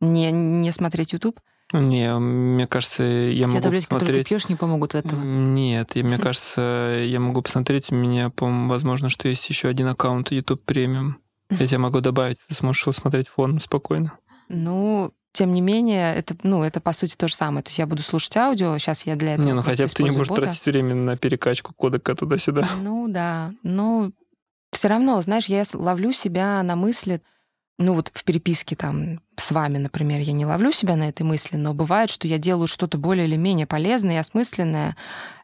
[0.00, 1.40] не, не смотреть YouTube?
[1.72, 3.88] Не, мне кажется, я Все могу таблетки, посмотреть...
[3.88, 5.20] которые ты пьешь, не помогут этого.
[5.20, 9.88] Нет, и мне кажется, я могу посмотреть, у меня, по-моему, возможно, что есть еще один
[9.88, 11.18] аккаунт YouTube премиум.
[11.50, 14.12] Я тебя могу добавить, ты сможешь его смотреть фоном спокойно.
[14.48, 17.62] Ну, тем не менее, это, ну, это по сути то же самое.
[17.62, 20.02] То есть я буду слушать аудио, сейчас я для этого Не, ну хотя бы ты
[20.02, 20.42] не будешь бота.
[20.42, 22.68] тратить время на перекачку кодека туда-сюда.
[22.82, 24.12] Ну да, но
[24.72, 27.22] все равно, знаешь, я ловлю себя на мысли,
[27.78, 31.56] ну вот в переписке там с вами, например, я не ловлю себя на этой мысли,
[31.56, 34.96] но бывает, что я делаю что-то более или менее полезное и осмысленное,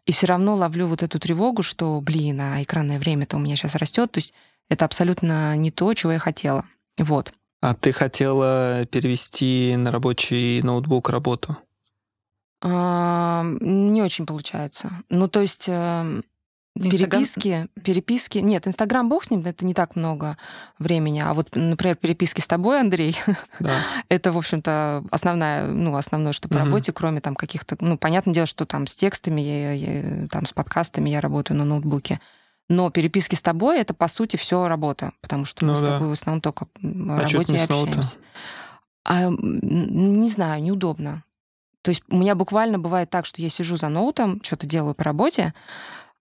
[0.06, 3.74] и все равно ловлю вот эту тревогу, что, блин, а экранное время-то у меня сейчас
[3.74, 4.34] растет, то есть
[4.68, 6.64] это абсолютно не то, чего я хотела.
[6.98, 7.32] Вот.
[7.60, 11.56] А ты хотела перевести на рабочий ноутбук работу?
[12.60, 14.90] А, Не очень получается.
[15.08, 15.68] Ну, то есть
[16.78, 18.38] эм, Инстаграм- переписки, переписки...
[18.38, 20.36] Нет, Инстаграм, бог с ним, это не так много
[20.78, 21.20] времени.
[21.20, 23.16] А вот, например, переписки с тобой, Андрей,
[23.60, 23.80] Да.
[24.08, 27.76] это, в общем-то, основная, ну, основное, что по работе, кроме там каких-то...
[27.80, 31.64] Ну, понятное дело, что там с текстами, я- я- там с подкастами я работаю на
[31.64, 32.20] ноутбуке.
[32.70, 36.08] Но переписки с тобой это, по сути, все работа, потому что мы Ну с тобой
[36.08, 38.16] в основном только о А работе и общаемся.
[39.04, 41.24] А, не знаю, неудобно.
[41.80, 45.04] То есть у меня буквально бывает так, что я сижу за ноутом, что-то делаю по
[45.04, 45.54] работе,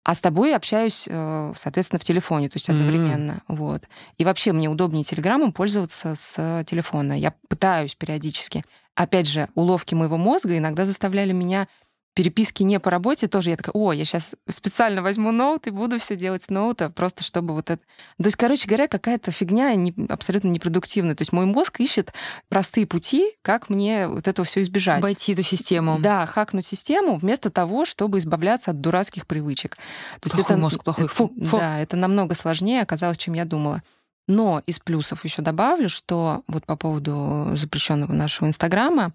[0.06, 3.42] а с тобой общаюсь, э, соответственно, в телефоне, то есть одновременно.
[3.48, 3.86] Вот.
[4.20, 7.14] И вообще мне удобнее телеграммом пользоваться с телефона.
[7.14, 8.64] Я пытаюсь периодически.
[8.94, 11.68] Опять же, уловки моего мозга иногда заставляли меня
[12.16, 13.52] переписки не по работе тоже.
[13.52, 17.24] Я такая, о, я сейчас специально возьму ноут и буду все делать с ноута, просто
[17.24, 17.84] чтобы вот это...
[18.18, 21.14] То есть, короче говоря, какая-то фигня не- абсолютно непродуктивная.
[21.14, 22.14] То есть мой мозг ищет
[22.48, 25.00] простые пути, как мне вот этого все избежать.
[25.00, 26.00] Обойти эту систему.
[26.00, 29.76] Да, хакнуть систему вместо того, чтобы избавляться от дурацких привычек.
[29.76, 29.82] То
[30.28, 31.08] есть Плохой это, мозг, плохой.
[31.08, 31.58] Фу, фу.
[31.58, 33.84] Да, это намного сложнее оказалось, чем я думала.
[34.28, 39.14] Но из плюсов еще добавлю, что вот по поводу запрещенного нашего Инстаграма,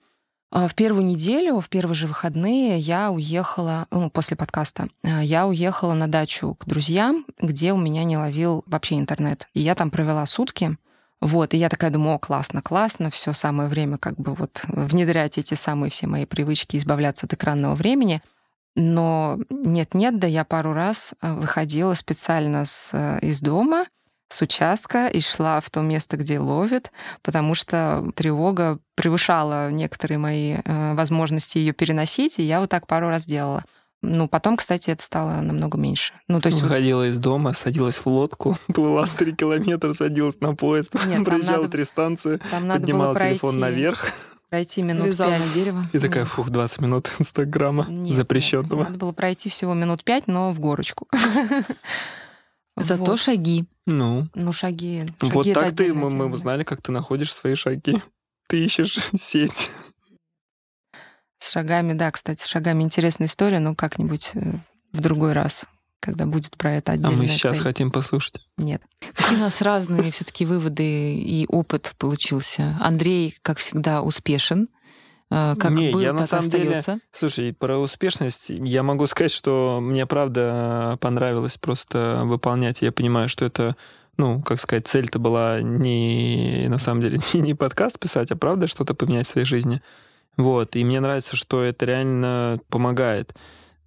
[0.52, 5.94] в первую неделю, в первые же выходные я уехала, ну, после подкаста, а, я уехала
[5.94, 9.48] на дачу к друзьям, где у меня не ловил вообще интернет.
[9.54, 10.76] И я там провела сутки.
[11.20, 15.38] Вот, и я такая думаю, о, классно, классно, все самое время как бы вот внедрять
[15.38, 18.22] эти самые все мои привычки, избавляться от экранного времени.
[18.74, 23.86] Но нет-нет, да я пару раз а, выходила специально с, из дома,
[24.32, 30.56] с участка и шла в то место, где ловит, потому что тревога превышала некоторые мои
[30.64, 33.64] э, возможности ее переносить, и я вот так пару раз делала.
[34.02, 36.14] Ну, потом, кстати, это стало намного меньше.
[36.28, 36.58] Ну, то есть...
[36.62, 41.58] вот- Выходила из дома, садилась в лодку, плыла три километра, садилась на поезд, Нет, проезжала
[41.62, 44.12] надо- три станции, там надо было поднимала пройти, телефон наверх
[44.48, 45.38] пройти минут пять.
[45.40, 45.84] на дерево.
[45.92, 48.84] и такая, фух, 20 минут Инстаграма Нет, нет, запрещенного.
[48.84, 51.06] надо было пройти всего минут пять, но в горочку.
[52.76, 53.18] Зато Вот.
[53.20, 53.66] шаги.
[53.90, 55.12] Ну, Ну, шаги.
[55.20, 58.00] вот шаги это так ты, мы, мы узнали, как ты находишь свои шаги.
[58.48, 59.70] Ты ищешь сеть.
[61.38, 64.52] С шагами, да, кстати, с шагами интересная история, но как-нибудь э,
[64.92, 65.64] в другой раз,
[66.00, 67.62] когда будет про это А отдельная мы сейчас цель.
[67.64, 68.40] хотим послушать.
[68.58, 68.82] Нет.
[69.14, 72.76] Какие у нас разные все-таки выводы и опыт получился.
[72.80, 74.68] Андрей, как всегда, успешен.
[75.30, 77.00] Э, Как Не, был, я на самом деле- остается.
[77.12, 82.82] Слушай, про успешность я могу сказать, что мне правда понравилось просто выполнять.
[82.82, 83.76] Я понимаю, что это,
[84.16, 88.66] ну, как сказать, цель-то была не на самом деле не, не подкаст писать, а правда
[88.66, 89.82] что-то поменять в своей жизни.
[90.36, 90.74] Вот.
[90.74, 93.34] И мне нравится, что это реально помогает.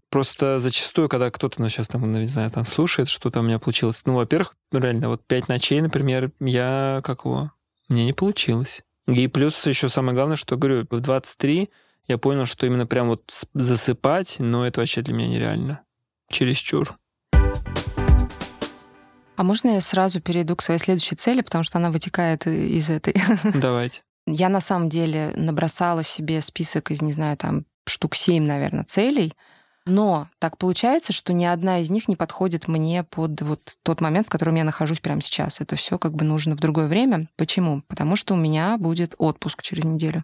[0.10, 3.58] Просто зачастую, когда кто-то, ну, сейчас там, ну, не знаю, там слушает, что-то у меня
[3.58, 4.04] получилось.
[4.06, 7.52] Ну, во-первых, реально, вот пять ночей, например, я, как его,
[7.90, 8.84] мне не получилось.
[9.08, 11.70] И плюс еще самое главное, что, говорю, в 23
[12.08, 15.82] я понял, что именно прям вот засыпать, но это вообще для меня нереально.
[16.30, 16.98] Чересчур.
[19.36, 23.16] А можно я сразу перейду к своей следующей цели, потому что она вытекает из этой.
[23.54, 24.02] Давайте.
[24.26, 29.34] Я на самом деле набросала себе список из, не знаю, там штук семь, наверное, целей.
[29.86, 34.28] Но так получается, что ни одна из них не подходит мне под вот тот момент,
[34.28, 35.60] в котором я нахожусь прямо сейчас.
[35.60, 37.28] Это все как бы нужно в другое время.
[37.36, 37.82] Почему?
[37.88, 40.24] Потому что у меня будет отпуск через неделю.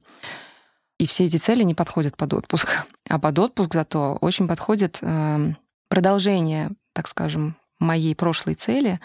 [0.98, 2.70] И все эти цели не подходят под отпуск.
[3.10, 9.00] А под отпуск зато очень подходит эм, продолжение, так скажем, моей прошлой цели.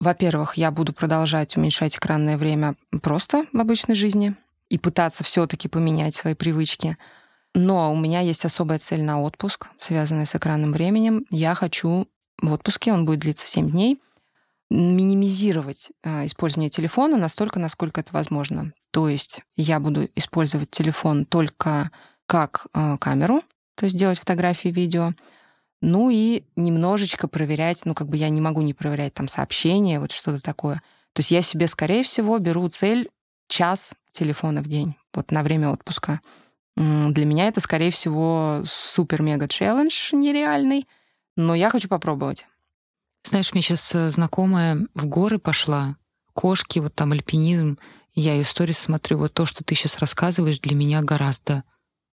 [0.00, 4.34] Во-первых, я буду продолжать уменьшать экранное время просто в обычной жизни
[4.68, 6.98] и пытаться все-таки поменять свои привычки.
[7.54, 11.26] Но у меня есть особая цель на отпуск, связанная с экранным временем.
[11.30, 12.08] Я хочу
[12.40, 14.00] в отпуске, он будет длиться 7 дней,
[14.70, 18.72] минимизировать э, использование телефона настолько, насколько это возможно.
[18.90, 21.90] То есть я буду использовать телефон только
[22.26, 23.42] как э, камеру,
[23.74, 25.12] то есть делать фотографии, видео,
[25.82, 30.10] ну и немножечко проверять, ну как бы я не могу не проверять там сообщения, вот
[30.10, 30.76] что-то такое.
[31.12, 33.10] То есть я себе, скорее всего, беру цель
[33.48, 36.20] час телефона в день, вот на время отпуска.
[36.76, 40.88] Для меня это, скорее всего, супер-мега-челлендж нереальный,
[41.36, 42.46] но я хочу попробовать.
[43.24, 45.96] Знаешь, мне сейчас э, знакомая в горы пошла,
[46.34, 47.78] кошки, вот там альпинизм.
[48.14, 51.64] Я ее сторис смотрю, вот то, что ты сейчас рассказываешь, для меня гораздо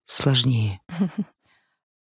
[0.04, 0.80] сложнее.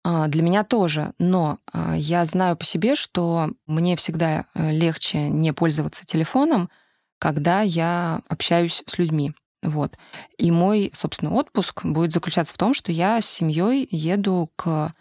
[0.08, 5.30] А, для меня тоже, но а, я знаю по себе, что мне всегда э, легче
[5.30, 6.70] не пользоваться телефоном,
[7.18, 9.34] когда я общаюсь с людьми.
[9.66, 9.98] Вот.
[10.38, 14.94] И мой, собственно, отпуск будет заключаться в том, что я с семьей еду к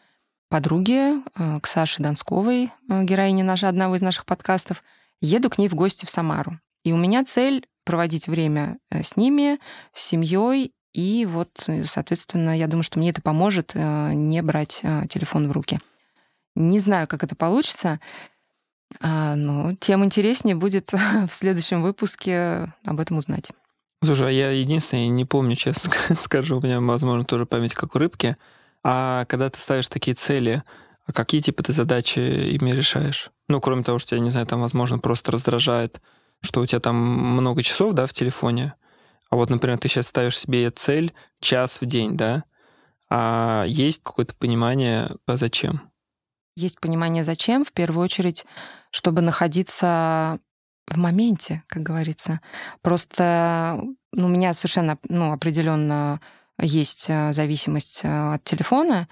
[0.49, 4.83] подруге, э, к Саше Донсковой, э, героине нашей, одного из наших подкастов,
[5.21, 6.61] еду к ней в гости в Самару.
[6.85, 9.59] И у меня цель проводить время с ними,
[9.93, 11.51] с семьей и вот,
[11.85, 15.81] соответственно, я думаю, что мне это поможет э, не брать э, телефон в руки.
[16.55, 17.99] Не знаю, как это получится,
[19.01, 23.51] а, но тем интереснее будет в следующем выпуске об этом узнать.
[24.05, 27.99] Слушай, а я единственное, не помню, честно скажу, у меня, возможно, тоже память как у
[27.99, 28.37] рыбки.
[28.83, 30.63] А когда ты ставишь такие цели,
[31.07, 33.31] а какие типа ты задачи ими решаешь?
[33.49, 36.01] Ну, кроме того, что, я не знаю, там, возможно, просто раздражает,
[36.41, 38.75] что у тебя там много часов, да, в телефоне,
[39.35, 42.45] а вот, например, ты сейчас ставишь себе цель час в день, да?
[43.11, 45.91] А есть какое-то понимание, а зачем?
[46.55, 47.65] Есть понимание, зачем.
[47.65, 48.47] В первую очередь,
[48.93, 50.39] чтобы находиться
[50.89, 52.41] в моменте, как говорится.
[52.83, 53.81] Просто
[54.13, 56.21] ну, у меня совершенно ну, определенно
[56.61, 59.09] есть э, зависимость э, от телефона,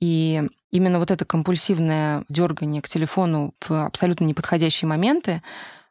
[0.00, 5.42] и именно вот это компульсивное дергание к телефону в абсолютно неподходящие моменты,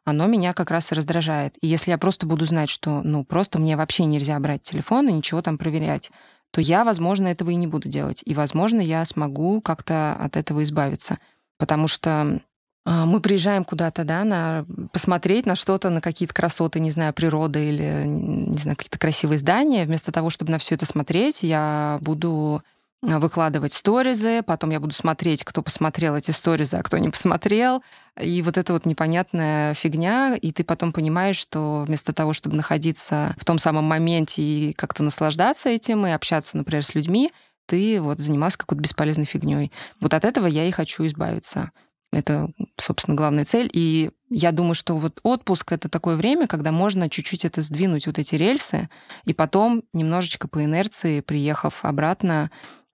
[0.04, 1.56] оно меня как раз и раздражает.
[1.62, 5.12] И если я просто буду знать, что, ну, просто мне вообще нельзя брать телефон и
[5.12, 6.10] ничего там проверять,
[6.50, 8.22] то я, возможно, этого и не буду делать.
[8.24, 11.18] И, возможно, я смогу как-то от этого избавиться.
[11.58, 12.40] Потому что
[12.84, 18.04] мы приезжаем куда-то, да, на посмотреть на что-то, на какие-то красоты, не знаю, природы или,
[18.06, 19.86] не знаю, какие-то красивые здания.
[19.86, 22.62] Вместо того, чтобы на все это смотреть, я буду
[23.00, 27.82] выкладывать сторизы, потом я буду смотреть, кто посмотрел эти сторизы, а кто не посмотрел.
[28.20, 33.34] И вот это вот непонятная фигня, и ты потом понимаешь, что вместо того, чтобы находиться
[33.38, 37.32] в том самом моменте и как-то наслаждаться этим и общаться, например, с людьми,
[37.66, 39.72] ты вот занимался какой-то бесполезной фигней.
[40.00, 41.70] Вот от этого я и хочу избавиться.
[42.14, 42.48] Это,
[42.78, 43.70] собственно, главная цель.
[43.72, 48.18] И я думаю, что вот отпуск— это такое время, когда можно чуть-чуть это сдвинуть, вот
[48.18, 48.88] эти рельсы,
[49.24, 52.50] и потом немножечко по инерции, приехав обратно,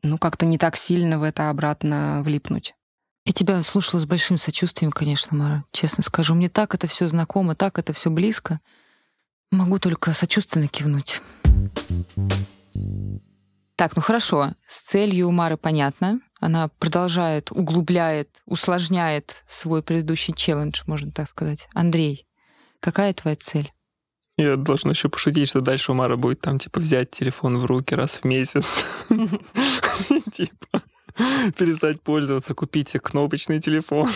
[0.02, 2.74] ну, как-то не так сильно в это обратно влипнуть.
[3.26, 6.34] Я тебя слушала с большим сочувствием, конечно, Мара, честно скажу.
[6.34, 8.60] Мне так это все знакомо, так это все близко.
[9.50, 11.22] Могу только сочувственно кивнуть.
[13.76, 14.54] Так, ну хорошо.
[14.66, 16.20] С целью Мары понятно.
[16.44, 21.68] Она продолжает, углубляет, усложняет свой предыдущий челлендж, можно так сказать.
[21.72, 22.26] Андрей,
[22.80, 23.72] какая твоя цель?
[24.36, 27.94] Я должен еще пошутить, что дальше у Мары будет там, типа, взять телефон в руки
[27.94, 28.84] раз в месяц.
[30.32, 30.82] Типа,
[31.56, 34.10] перестать пользоваться, купить кнопочный телефон.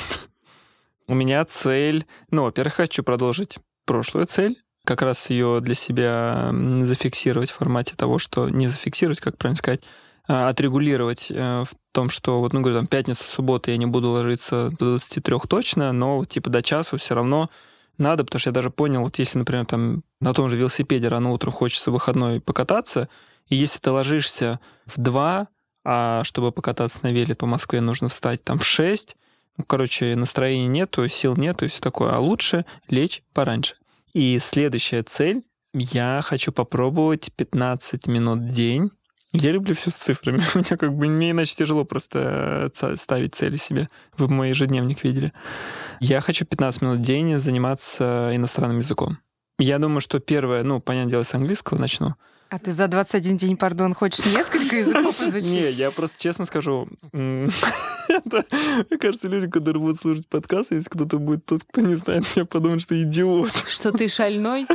[1.07, 2.05] У меня цель...
[2.31, 8.19] Ну, во-первых, хочу продолжить прошлую цель, как раз ее для себя зафиксировать в формате того,
[8.19, 9.85] что не зафиксировать, как правильно сказать,
[10.29, 14.71] отрегулировать э, в том, что вот, ну, говорю, там, пятница, суббота я не буду ложиться
[14.79, 17.51] до 23 точно, но, типа, до часу все равно
[17.97, 21.31] надо, потому что я даже понял, вот если, например, там на том же велосипеде рано
[21.31, 23.09] утром хочется выходной покататься,
[23.49, 25.49] и если ты ложишься в 2,
[25.85, 29.17] а чтобы покататься на веле по Москве нужно встать там в 6,
[29.57, 33.77] ну, короче, настроения нету, сил нету и все такое, а лучше лечь пораньше.
[34.13, 38.91] И следующая цель, я хочу попробовать 15 минут в день
[39.41, 40.39] я люблю все с цифрами.
[40.55, 43.89] Меня как бы мне иначе тяжело просто э, ставить цели себе.
[44.17, 45.33] Вы мой ежедневник видели.
[46.01, 49.19] Я хочу 15 минут в день заниматься иностранным языком.
[49.59, 52.15] Я думаю, что первое, ну, понятное дело, с английского начну.
[52.51, 55.45] А ты за 21 день, пардон, хочешь несколько языков изучить?
[55.45, 58.45] Не, я просто честно скажу, это,
[58.89, 62.47] мне кажется, люди, которые будут слушать подкаст, если кто-то будет тот, кто не знает, я
[62.47, 63.53] подумают, что идиот.
[63.69, 64.67] Что ты шальной?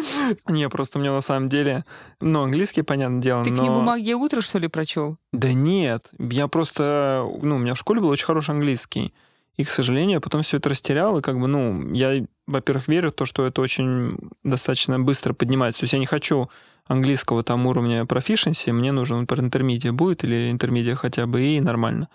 [0.47, 1.84] Не, просто у меня на самом деле,
[2.19, 5.17] ну, английский, понятное дело, Ты книгу «Магия утра», что ли, прочел?
[5.32, 9.13] Да нет, я просто, ну, у меня в школе был очень хороший английский.
[9.57, 13.11] И, к сожалению, я потом все это растерял, и как бы, ну, я, во-первых, верю
[13.11, 15.81] в то, что это очень достаточно быстро поднимается.
[15.81, 16.49] То есть я не хочу
[16.85, 22.09] английского там уровня proficiency, мне нужен, например, интермедиа будет или интермедиа хотя бы, и нормально.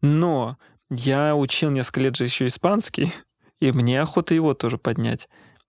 [0.00, 0.56] Но
[0.90, 3.12] я учил несколько лет же еще испанский,
[3.60, 5.28] и мне охота его тоже поднять.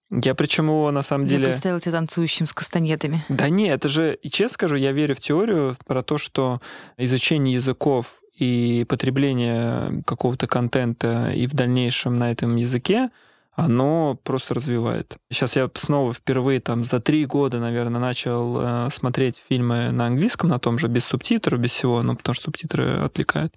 [0.09, 1.47] Я причем его на самом деле...
[1.47, 3.25] Я представила тебя танцующим с кастанетами.
[3.27, 6.61] Да не, это же, и честно скажу, я верю в теорию про то, что
[6.95, 13.09] изучение языков и потребление какого-то контента и в дальнейшем на этом языке,
[13.57, 15.17] оно просто развивает.
[15.29, 20.49] Сейчас я снова впервые там за три года, наверное, начал э, смотреть фильмы на английском,
[20.49, 23.55] на том же, без субтитров, без всего, ну, потому что субтитры отвлекают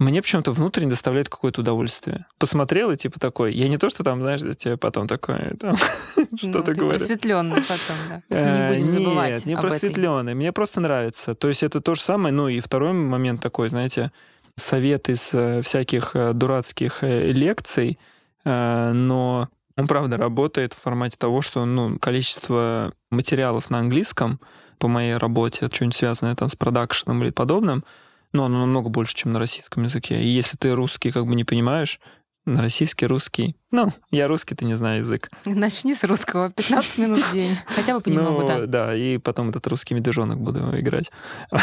[0.00, 2.24] мне почему-то внутренне доставляет какое-то удовольствие.
[2.38, 5.76] Посмотрел и типа такой, я не то, что там, знаешь, тебе потом такое, там,
[6.36, 6.98] что-то ну, говорю.
[6.98, 7.96] просветленный потом,
[8.30, 8.62] да.
[8.62, 11.34] Не будем забывать Нет, не просветленный, мне просто нравится.
[11.34, 14.10] То есть это то же самое, ну и второй момент такой, знаете,
[14.56, 17.98] совет из э, всяких э, дурацких э, лекций,
[18.44, 24.40] но он, правда, работает в формате того, что ну, количество материалов на английском
[24.78, 27.84] по моей работе, что-нибудь связанное там с продакшеном или подобным,
[28.32, 30.20] но оно намного больше, чем на российском языке.
[30.20, 32.00] И если ты русский как бы не понимаешь,
[32.46, 33.56] на российский, русский.
[33.70, 35.30] Ну, я русский, ты не знаю язык.
[35.44, 37.56] Начни с русского, 15 минут в день.
[37.66, 38.66] Хотя бы понемногу, ну, да.
[38.66, 41.10] Да, и потом этот русский медвежонок буду играть.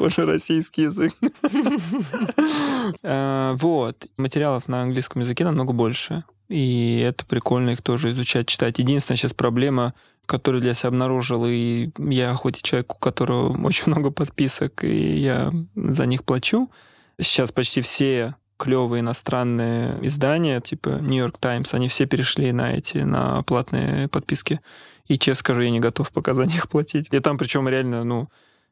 [0.00, 1.12] Позже российский язык.
[3.02, 4.06] А, вот.
[4.16, 6.24] Материалов на английском языке намного больше.
[6.48, 8.78] И это прикольно их тоже изучать, читать.
[8.78, 9.92] Единственная сейчас проблема
[10.24, 15.18] который для себя обнаружил, и я хоть и человек, у которого очень много подписок, и
[15.18, 16.70] я за них плачу.
[17.20, 22.98] Сейчас почти все клевые иностранные издания, типа New York Times, они все перешли на эти,
[22.98, 24.60] на платные подписки.
[25.08, 27.08] И, честно скажу, я не готов пока за них платить.
[27.10, 28.28] И там причем реально, ну,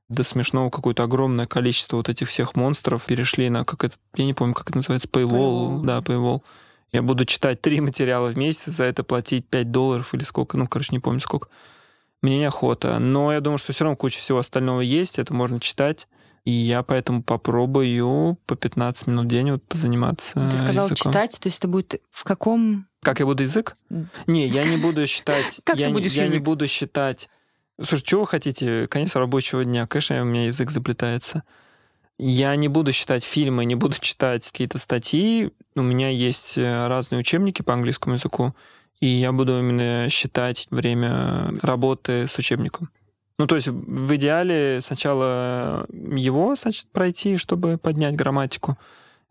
[0.08, 4.34] до смешного какое-то огромное количество вот этих всех монстров перешли на как это, я не
[4.34, 5.84] помню, как это называется, Paywall, Paywall.
[5.84, 6.42] да, Paywall
[6.92, 10.66] я буду читать три материала в месяц, за это платить 5 долларов или сколько, ну,
[10.66, 11.48] короче, не помню сколько.
[12.20, 12.98] Мне неохота.
[12.98, 16.08] Но я думаю, что все равно куча всего остального есть, это можно читать.
[16.44, 21.12] И я поэтому попробую по 15 минут в день вот позаниматься Ты сказал языком.
[21.12, 22.86] читать, то есть это будет в каком...
[23.02, 23.76] Как я буду язык?
[24.26, 25.60] Не, я не буду считать...
[25.62, 27.28] Как я ты будешь Я не буду считать...
[27.80, 28.88] Слушай, чего вы хотите?
[28.88, 29.86] Конец рабочего дня.
[29.86, 31.44] Конечно, у меня язык заплетается.
[32.18, 35.52] Я не буду считать фильмы, не буду читать какие-то статьи.
[35.76, 38.56] У меня есть э, разные учебники по английскому языку,
[38.98, 42.90] и я буду именно считать время работы с учебником.
[43.38, 48.76] Ну, то есть в идеале сначала его, значит, пройти, чтобы поднять грамматику,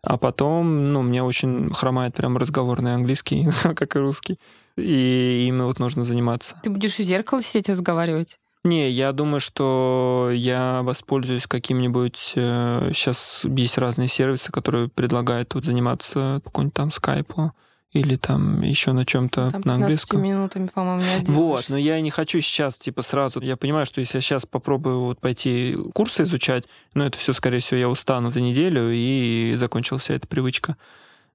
[0.02, 4.38] а потом, ну, мне очень хромает прям разговорный английский, как и русский,
[4.78, 6.56] и им вот нужно заниматься.
[6.62, 8.38] Ты будешь у зеркала сидеть разговаривать?
[8.64, 12.32] Не, я думаю, что я воспользуюсь каким-нибудь...
[12.34, 17.52] Э, сейчас есть разные сервисы, которые предлагают вот заниматься какой-нибудь там скайпу
[17.92, 20.22] или там еще на чем-то на английском.
[20.22, 23.40] минутами, по-моему, не Вот, но я не хочу сейчас, типа, сразу.
[23.40, 26.64] Я понимаю, что если я сейчас попробую вот пойти курсы изучать,
[26.94, 30.76] ну, это все, скорее всего, я устану за неделю, и закончилась вся эта привычка.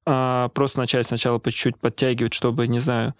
[0.05, 3.13] А просто начать сначала по чуть-чуть подтягивать, чтобы, не знаю...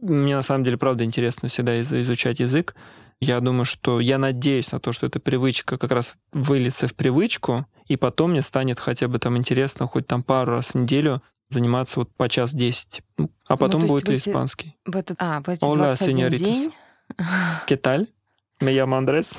[0.00, 2.74] Мне, на самом деле, правда, интересно всегда из- изучать язык.
[3.20, 7.64] Я думаю, что я надеюсь на то, что эта привычка как раз выльется в привычку,
[7.86, 12.00] и потом мне станет хотя бы там интересно хоть там пару раз в неделю заниматься
[12.00, 13.02] вот по час десять.
[13.16, 14.76] Ну, А потом то есть будет и эти- испанский.
[14.84, 16.38] В этот, а, в эти Hola, 21 señoritas.
[16.38, 16.72] день...
[17.66, 18.08] Кеталь?
[18.60, 19.30] Me llamo Андрес.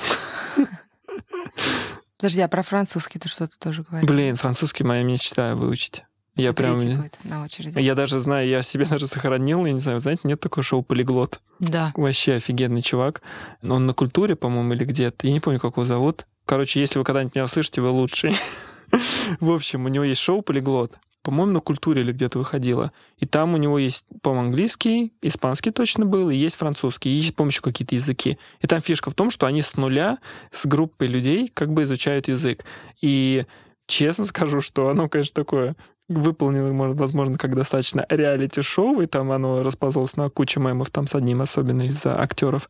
[2.18, 4.08] Подожди, а про французский ты что-то тоже говоришь?
[4.10, 6.05] Блин, французский моя мечта выучить.
[6.36, 6.76] Я прям...
[6.76, 7.80] Будет на очереди.
[7.80, 11.40] Я даже знаю, я себе даже сохранил, я не знаю, знаете, нет такого шоу «Полиглот».
[11.60, 11.94] Да.
[11.96, 13.22] Вообще офигенный чувак.
[13.64, 15.28] Он на культуре, по-моему, или где-то.
[15.28, 16.26] Я не помню, как его зовут.
[16.46, 18.34] Короче, если вы когда-нибудь меня услышите, вы лучший.
[19.40, 20.98] В общем, у него есть шоу «Полиглот».
[21.24, 22.92] По-моему, на культуре или где-то выходило.
[23.18, 27.30] И там у него есть, по-моему, английский, испанский точно был, и есть французский, и есть
[27.30, 28.38] с помощью какие-то языки.
[28.62, 30.20] И там фишка в том, что они с нуля,
[30.52, 32.64] с группой людей как бы изучают язык.
[33.02, 33.46] И
[33.88, 35.76] честно скажу, что оно, конечно, такое
[36.08, 41.16] выполнено, может, возможно, как достаточно реалити-шоу, и там оно расползлось на кучу мемов, там с
[41.16, 42.70] одним особенно из-за актеров.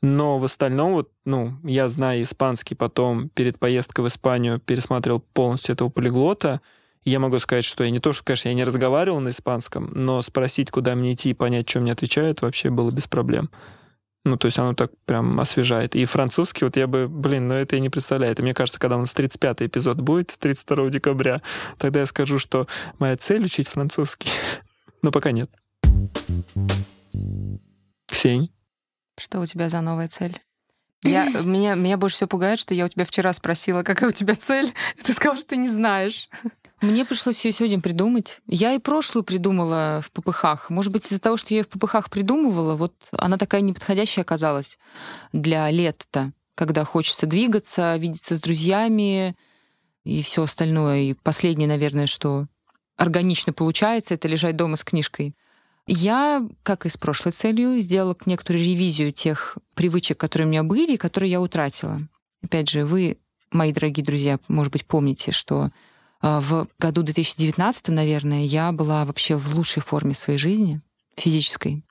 [0.00, 5.72] Но в остальном, вот, ну, я знаю испанский, потом перед поездкой в Испанию пересматривал полностью
[5.72, 6.60] этого полиглота,
[7.04, 10.20] я могу сказать, что я не то, что, конечно, я не разговаривал на испанском, но
[10.22, 13.50] спросить, куда мне идти и понять, что мне отвечают, вообще было без проблем.
[14.24, 15.94] Ну, то есть оно так прям освежает.
[15.94, 18.32] И французский, вот я бы, блин, ну это я не представляю.
[18.32, 21.40] Это, мне кажется, когда у нас 35-й эпизод будет, 32 декабря,
[21.78, 22.66] тогда я скажу, что
[22.98, 24.30] моя цель учить французский.
[25.02, 25.50] Но пока нет.
[28.06, 28.50] Ксень,
[29.18, 30.40] Что у тебя за новая цель?
[31.02, 34.34] Я, меня, меня больше всего пугает, что я у тебя вчера спросила, какая у тебя
[34.34, 36.28] цель, и ты сказал, что ты не знаешь.
[36.80, 38.40] Мне пришлось ее сегодня придумать.
[38.46, 40.70] Я и прошлую придумала в ППХ.
[40.70, 44.78] Может быть, из-за того, что я ее в ППХ придумывала, вот она такая неподходящая оказалась
[45.32, 49.36] для лета, когда хочется двигаться, видеться с друзьями
[50.04, 51.00] и все остальное.
[51.00, 52.46] И последнее, наверное, что
[52.96, 55.34] органично получается, это лежать дома с книжкой.
[55.88, 60.94] Я, как и с прошлой целью, сделала некоторую ревизию тех привычек, которые у меня были
[60.94, 62.02] и которые я утратила.
[62.42, 63.18] Опять же, вы,
[63.50, 65.70] мои дорогие друзья, может быть, помните, что
[66.20, 70.80] в году 2019, наверное, я была вообще в лучшей форме своей жизни,
[71.16, 71.84] физической.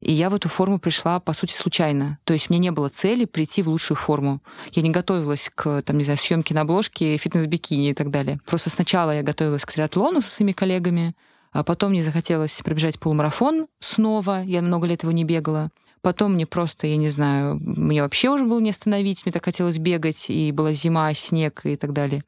[0.00, 2.18] И я в эту форму пришла, по сути, случайно.
[2.24, 4.42] То есть у меня не было цели прийти в лучшую форму.
[4.72, 8.38] Я не готовилась к, там, не знаю, съемке на обложке, фитнес-бикини и так далее.
[8.44, 11.16] Просто сначала я готовилась к триатлону со своими коллегами,
[11.52, 14.42] а потом мне захотелось пробежать полумарафон снова.
[14.42, 15.70] Я много лет его не бегала.
[16.02, 19.78] Потом мне просто, я не знаю, мне вообще уже было не остановить, мне так хотелось
[19.78, 22.24] бегать, и была зима, снег и так далее.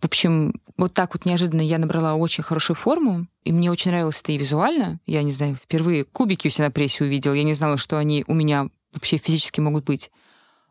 [0.00, 4.20] В общем, вот так вот неожиданно я набрала очень хорошую форму, и мне очень нравилось
[4.20, 5.00] это и визуально.
[5.06, 7.34] Я не знаю, впервые кубики у себя на прессе увидела.
[7.34, 10.10] Я не знала, что они у меня вообще физически могут быть.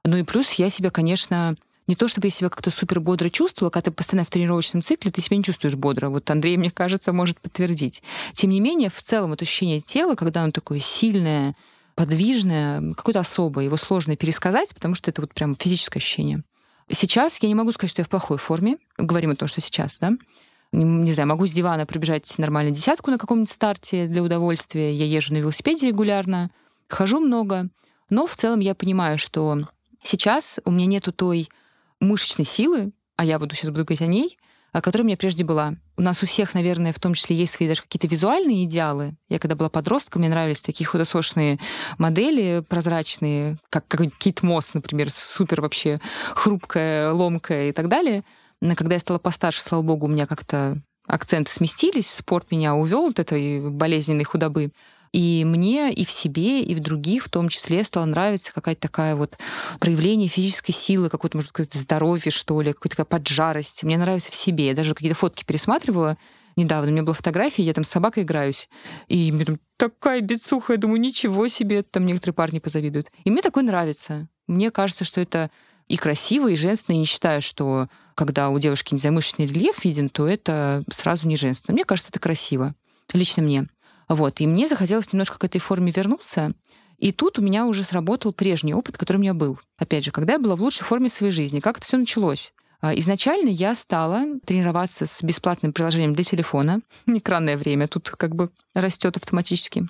[0.06, 1.56] Ну и плюс я себя, конечно,
[1.88, 5.12] не то чтобы я себя как-то супер бодро чувствовала, когда ты постоянно в тренировочном цикле,
[5.12, 6.10] ты себя не чувствуешь бодро.
[6.10, 8.04] Вот Андрей, мне кажется, может подтвердить.
[8.34, 11.56] Тем не менее, в целом это ощущение тела, когда оно такое сильное,
[11.96, 16.44] подвижное, какое-то особое, его сложно пересказать, потому что это вот прям физическое ощущение.
[16.90, 18.78] Сейчас я не могу сказать, что я в плохой форме.
[18.98, 20.14] Говорим о том, что сейчас, да.
[20.72, 24.94] Не, не знаю, могу с дивана пробежать нормально десятку на каком-нибудь старте для удовольствия.
[24.94, 26.52] Я езжу на велосипеде регулярно,
[26.88, 27.70] хожу много.
[28.10, 29.68] Но в целом я понимаю, что
[30.02, 31.50] сейчас у меня нету той
[32.00, 34.38] мышечной силы, а я буду сейчас буду говорить о ней,
[34.82, 35.76] которая у меня прежде была.
[35.98, 39.16] У нас у всех, наверное, в том числе есть свои даже какие-то визуальные идеалы.
[39.30, 41.60] Я когда была подростком, мне нравились такие худосочные
[41.98, 46.02] модели прозрачные, как какой-нибудь Кит Мосс, например, супер вообще
[46.34, 48.24] хрупкая, ломкая и так далее.
[48.62, 53.10] Но когда я стала постарше, слава богу, у меня как-то акценты сместились, спорт меня увел
[53.10, 54.72] от этой болезненной худобы.
[55.14, 59.16] И мне и в себе, и в других в том числе стало нравиться какая-то такая
[59.16, 59.38] вот
[59.80, 63.84] проявление физической силы, какое-то, может сказать, здоровье, что ли, какая-то такая поджарость.
[63.84, 64.68] Мне нравится в себе.
[64.68, 66.18] Я даже какие-то фотки пересматривала
[66.56, 66.90] недавно.
[66.90, 68.68] У меня была фотография, я там с собакой играюсь.
[69.08, 73.12] И мне там такая бицуха, я думаю, ничего себе, там некоторые парни позавидуют.
[73.24, 74.28] И мне такое нравится.
[74.48, 75.52] Мне кажется, что это
[75.88, 76.96] и красиво, и женственно.
[76.96, 81.28] И не считаю, что когда у девушки, не знаю, мышечный рельеф виден, то это сразу
[81.28, 81.76] не женственно.
[81.76, 82.74] Мне кажется, это красиво.
[83.14, 83.68] Лично мне.
[84.10, 84.40] Вот.
[84.42, 86.54] И мне захотелось немножко к этой форме вернуться.
[86.98, 89.60] И тут у меня уже сработал прежний опыт, который у меня был.
[89.78, 91.60] Опять же, когда я была в лучшей форме своей жизни.
[91.60, 92.54] Как это все началось?
[92.82, 96.82] А, изначально я стала тренироваться с бесплатным приложением для телефона.
[97.08, 99.88] Экранное время тут как бы растет автоматически.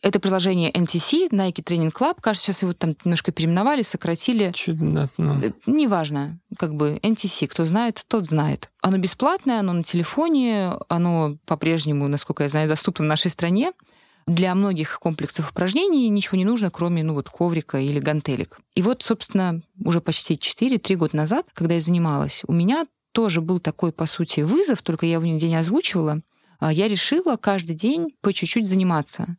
[0.00, 2.18] Это приложение NTC, Nike Training Club.
[2.20, 4.52] Кажется, сейчас его там немножко переименовали, сократили.
[4.68, 5.42] Да, ну.
[5.42, 6.38] Э, неважно.
[6.56, 8.70] Как бы NTC, кто знает, тот знает.
[8.80, 13.72] Оно бесплатное, оно на телефоне, оно по-прежнему, насколько я знаю, доступно в нашей стране.
[14.28, 18.60] Для многих комплексов упражнений ничего не нужно, кроме ну, вот, коврика или гантелек.
[18.74, 23.58] И вот, собственно, уже почти 4-3 года назад, когда я занималась, у меня тоже был
[23.58, 26.20] такой, по сути, вызов, только я его нигде не озвучивала.
[26.60, 29.38] А, я решила каждый день по чуть-чуть заниматься.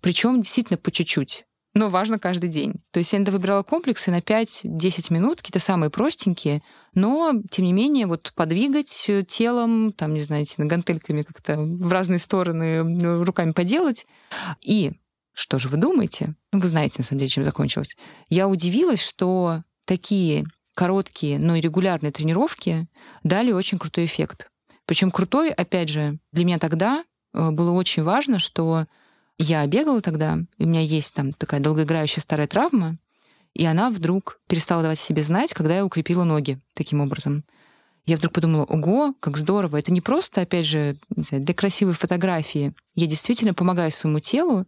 [0.00, 1.44] Причем действительно по чуть-чуть
[1.76, 2.76] но важно каждый день.
[2.90, 6.62] То есть я иногда выбирала комплексы на 5-10 минут, какие-то самые простенькие,
[6.94, 12.82] но, тем не менее, вот подвигать телом, там, не на гантельками как-то в разные стороны
[12.82, 14.06] ну, руками поделать.
[14.62, 14.92] И
[15.34, 16.34] что же вы думаете?
[16.50, 17.94] Ну, вы знаете, на самом деле, чем закончилось.
[18.30, 22.88] Я удивилась, что такие короткие, но и регулярные тренировки
[23.22, 24.48] дали очень крутой эффект.
[24.86, 27.04] Причем крутой, опять же, для меня тогда
[27.34, 28.86] э, было очень важно, что
[29.38, 32.96] я бегала тогда, и у меня есть там такая долгоиграющая старая травма,
[33.54, 37.44] и она вдруг перестала давать себе знать, когда я укрепила ноги таким образом.
[38.04, 39.78] Я вдруг подумала, ого, как здорово.
[39.78, 42.74] Это не просто, опять же, знаю, для красивой фотографии.
[42.94, 44.66] Я действительно помогаю своему телу,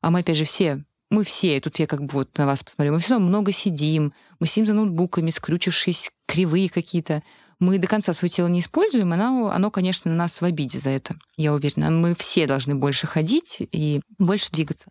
[0.00, 2.62] а мы, опять же, все, мы все, и тут я как бы вот на вас
[2.62, 7.22] посмотрю, мы все равно много сидим, мы сидим за ноутбуками, скрючившись, кривые какие-то
[7.60, 10.90] мы до конца свое тело не используем, оно, оно, конечно, на нас в обиде за
[10.90, 11.16] это.
[11.36, 11.90] Я уверена.
[11.90, 14.86] Мы все должны больше ходить и больше двигаться.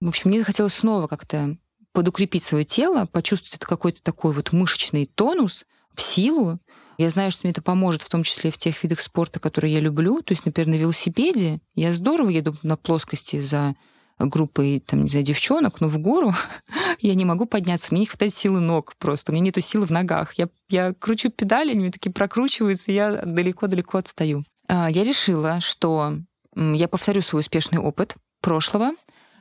[0.00, 1.56] В общем, мне захотелось снова как-то
[1.92, 6.60] подукрепить свое тело, почувствовать какой-то такой вот мышечный тонус, силу.
[6.96, 9.80] Я знаю, что мне это поможет в том числе в тех видах спорта, которые я
[9.80, 10.22] люблю.
[10.22, 13.74] То есть, например, на велосипеде я здорово еду на плоскости за
[14.18, 16.34] группой, там, не знаю, девчонок, но в гору
[17.00, 19.90] я не могу подняться, мне не хватает силы ног просто, у меня нету силы в
[19.90, 20.34] ногах.
[20.34, 24.44] Я, я кручу педали, они такие прокручиваются, и я далеко-далеко отстаю.
[24.68, 26.14] А, я решила, что
[26.54, 28.90] я повторю свой успешный опыт прошлого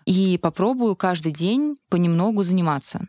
[0.05, 3.07] и попробую каждый день понемногу заниматься.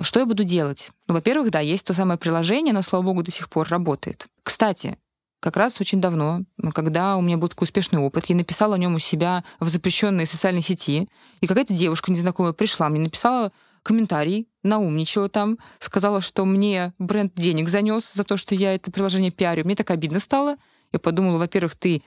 [0.00, 0.90] Что я буду делать?
[1.08, 4.28] Ну, во-первых, да, есть то самое приложение, но, слава богу, до сих пор работает.
[4.44, 4.96] Кстати,
[5.40, 6.42] как раз очень давно,
[6.74, 10.26] когда у меня был такой успешный опыт, я написала о нем у себя в запрещенной
[10.26, 11.08] социальной сети,
[11.40, 17.68] и какая-то девушка незнакомая пришла, мне написала комментарий, наумничала там, сказала, что мне бренд денег
[17.68, 19.64] занес за то, что я это приложение пиарю.
[19.64, 20.56] Мне так обидно стало.
[20.92, 22.02] Я подумала, во-первых, ты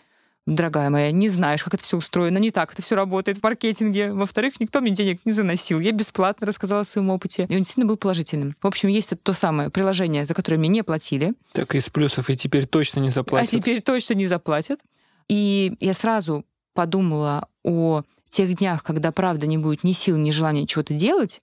[0.46, 4.12] дорогая моя, не знаешь, как это все устроено, не так это все работает в маркетинге.
[4.14, 5.80] Во-вторых, никто мне денег не заносил.
[5.80, 7.46] Я бесплатно рассказала о своем опыте.
[7.50, 8.56] И он действительно был положительным.
[8.62, 11.34] В общем, есть это то самое приложение, за которое мне не платили.
[11.54, 13.54] Так из плюсов и теперь точно не заплатят.
[13.54, 14.80] А теперь точно не заплатят.
[15.28, 20.66] И я сразу подумала о тех днях, когда, правда, не будет ни сил, ни желания
[20.66, 21.42] чего-то делать.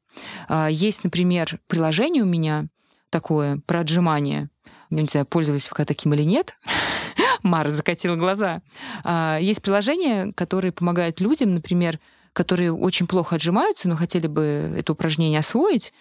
[0.49, 2.67] А, есть, например, приложение у меня
[3.11, 4.49] такое про отжимание.
[4.91, 6.57] Я не знаю, пользовались вы таким или нет.
[7.43, 8.63] Мара закатила глаза.
[9.05, 11.99] А, есть приложения, которые помогают людям, например,
[12.33, 15.93] которые очень плохо отжимаются, но хотели бы это упражнение освоить.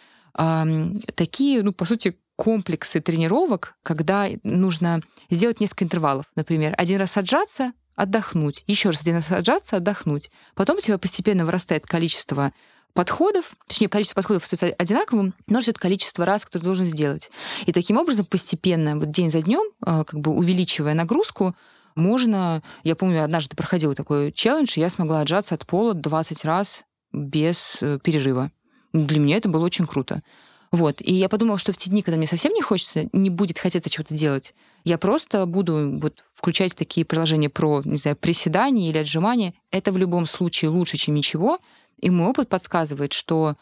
[1.16, 5.02] Такие, ну, по сути, комплексы тренировок, когда нужно
[5.32, 6.26] сделать несколько интервалов.
[6.36, 10.30] Например, один раз отжаться, отдохнуть, еще раз один раз отжаться, отдохнуть.
[10.54, 12.54] Потом у тебя постепенно вырастает количество
[12.98, 17.30] подходов, точнее, количество подходов остается одинаковым, но растет количество раз, которые должен сделать.
[17.68, 21.56] И таким образом постепенно, вот день за днем, э, как бы увеличивая нагрузку,
[21.94, 22.64] можно...
[22.84, 27.78] Я помню, однажды проходил такой челлендж, и я смогла отжаться от пола 20 раз без
[27.82, 28.52] э, перерыва.
[28.94, 30.24] Для меня это было очень круто.
[30.72, 30.96] Вот.
[31.00, 33.92] И я подумала, что в те дни, когда мне совсем не хочется, не будет хотеться
[33.92, 39.54] чего-то делать, я просто буду вот включать такие приложения про, не знаю, приседания или отжимания.
[39.70, 41.60] Это в любом случае лучше, чем ничего,
[42.00, 43.56] и мой опыт подсказывает, что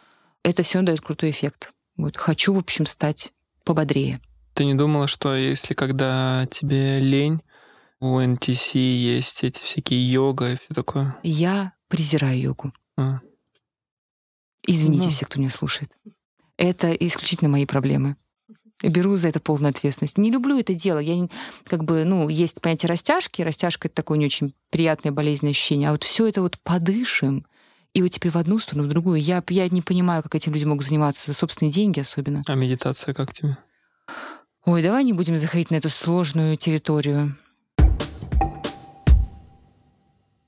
[0.43, 1.73] это все дает крутой эффект.
[1.97, 3.33] Вот хочу, в общем, стать
[3.63, 4.19] пободрее.
[4.53, 7.41] Ты не думала, что если когда тебе лень,
[7.99, 11.17] у NTC есть эти всякие йога и все такое?
[11.23, 12.73] Я презираю йогу.
[12.97, 13.19] А.
[14.67, 15.11] Извините ну.
[15.11, 15.91] все, кто меня слушает.
[16.57, 18.15] Это исключительно мои проблемы.
[18.81, 20.17] Беру за это полную ответственность.
[20.17, 20.99] Не люблю это дело.
[20.99, 21.27] Я
[21.63, 23.41] как бы, ну, есть понятие растяжки.
[23.41, 25.89] Растяжка это такое не очень приятное болезненное ощущение.
[25.89, 27.45] А вот все это вот подышим,
[27.95, 29.21] и вот теперь в одну сторону, в другую.
[29.21, 32.43] Я, я не понимаю, как этим люди могут заниматься за собственные деньги особенно.
[32.45, 33.57] А медитация как тебе?
[34.65, 37.37] Ой, давай не будем заходить на эту сложную территорию.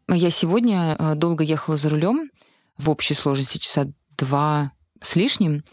[0.09, 2.29] Я сегодня э, долго ехала за рулем
[2.77, 3.87] в общей сложности часа
[4.17, 5.63] два с лишним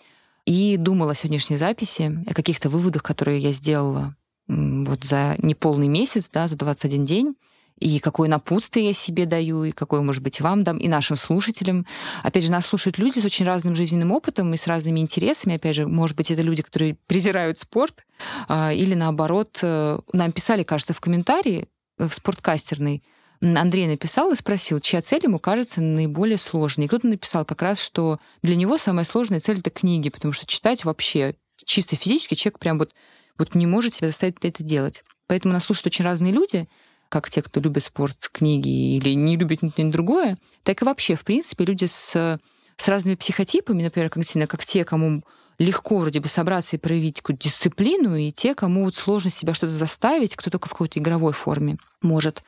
[0.45, 4.15] и думала о сегодняшней записи, о каких-то выводах, которые я сделала
[4.47, 7.37] вот за неполный месяц, да, за 21 день
[7.81, 11.87] и какое напутствие я себе даю, и какое, может быть, вам дам, и нашим слушателям.
[12.23, 15.57] Опять же, нас слушают люди с очень разным жизненным опытом и с разными интересами.
[15.57, 18.07] Опять же, может быть, это люди, которые презирают спорт,
[18.49, 21.69] а, или наоборот, э, нам писали, кажется, в комментарии
[21.99, 23.03] э, в спорткастерной,
[23.41, 26.87] Андрей написал и спросил, чья цель ему кажется наиболее сложной.
[26.87, 30.47] И кто-то написал как раз, что для него самая сложная цель— это книги, потому что
[30.47, 32.95] читать вообще чисто физически человек прям вот,
[33.37, 35.05] вот не может себя заставить это делать.
[35.27, 36.69] Поэтому нас слушают очень разные люди—
[37.15, 41.23] как те, кто любит спорт, книги или не любит ни другое, так и вообще, в
[41.23, 42.41] принципе, люди с,
[42.77, 45.23] с разными психотипами, например, как, как те, кому
[45.61, 49.73] легко вроде бы собраться и проявить какую-то дисциплину, и те, кому вот сложно себя что-то
[49.73, 52.43] заставить, кто только в какой-то игровой форме может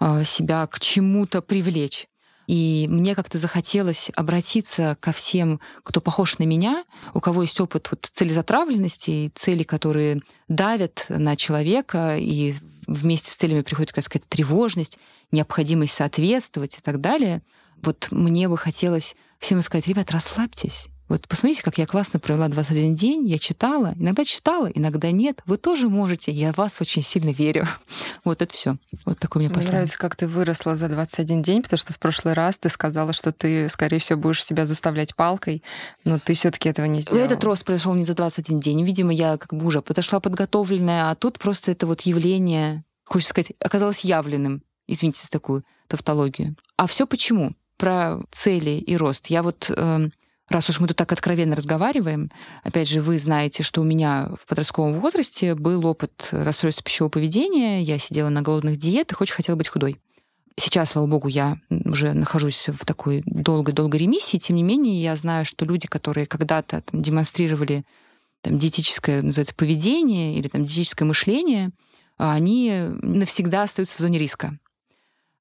[0.00, 2.06] э, себя к чему-то привлечь.
[2.50, 7.86] И мне как-то захотелось обратиться ко всем, кто похож на меня, у кого есть опыт
[7.92, 12.54] вот целезатравленности, цели, которые давят на человека, и
[12.90, 14.98] вместе с целями приходит какая-то тревожность,
[15.30, 17.42] необходимость соответствовать и так далее.
[17.82, 22.94] Вот мне бы хотелось всем сказать, ребят, расслабьтесь, вот посмотрите, как я классно провела 21
[22.94, 25.40] день, я читала, иногда читала, иногда нет.
[25.44, 27.66] Вы тоже можете, я в вас очень сильно верю.
[28.22, 28.76] Вот это все.
[29.06, 29.70] Вот такой у меня послание.
[29.70, 33.12] Мне нравится, как ты выросла за 21 день, потому что в прошлый раз ты сказала,
[33.12, 35.64] что ты, скорее всего, будешь себя заставлять палкой,
[36.04, 37.24] но ты все таки этого не сделала.
[37.24, 38.84] Этот рост произошел не за 21 день.
[38.84, 43.52] Видимо, я как бы уже подошла подготовленная, а тут просто это вот явление, хочется сказать,
[43.58, 44.62] оказалось явленным.
[44.86, 46.54] Извините за такую тавтологию.
[46.76, 47.56] А все почему?
[47.78, 49.26] Про цели и рост.
[49.26, 50.10] Я вот э,
[50.50, 52.30] раз уж мы тут так откровенно разговариваем,
[52.62, 57.82] опять же, вы знаете, что у меня в подростковом возрасте был опыт расстройства пищевого поведения,
[57.82, 59.98] я сидела на голодных диетах, очень хотела быть худой.
[60.56, 65.44] Сейчас, слава богу, я уже нахожусь в такой долгой-долгой ремиссии, тем не менее, я знаю,
[65.44, 67.84] что люди, которые когда-то там, демонстрировали
[68.42, 71.70] там, диетическое, называется, поведение или там, диетическое мышление,
[72.18, 74.58] они навсегда остаются в зоне риска.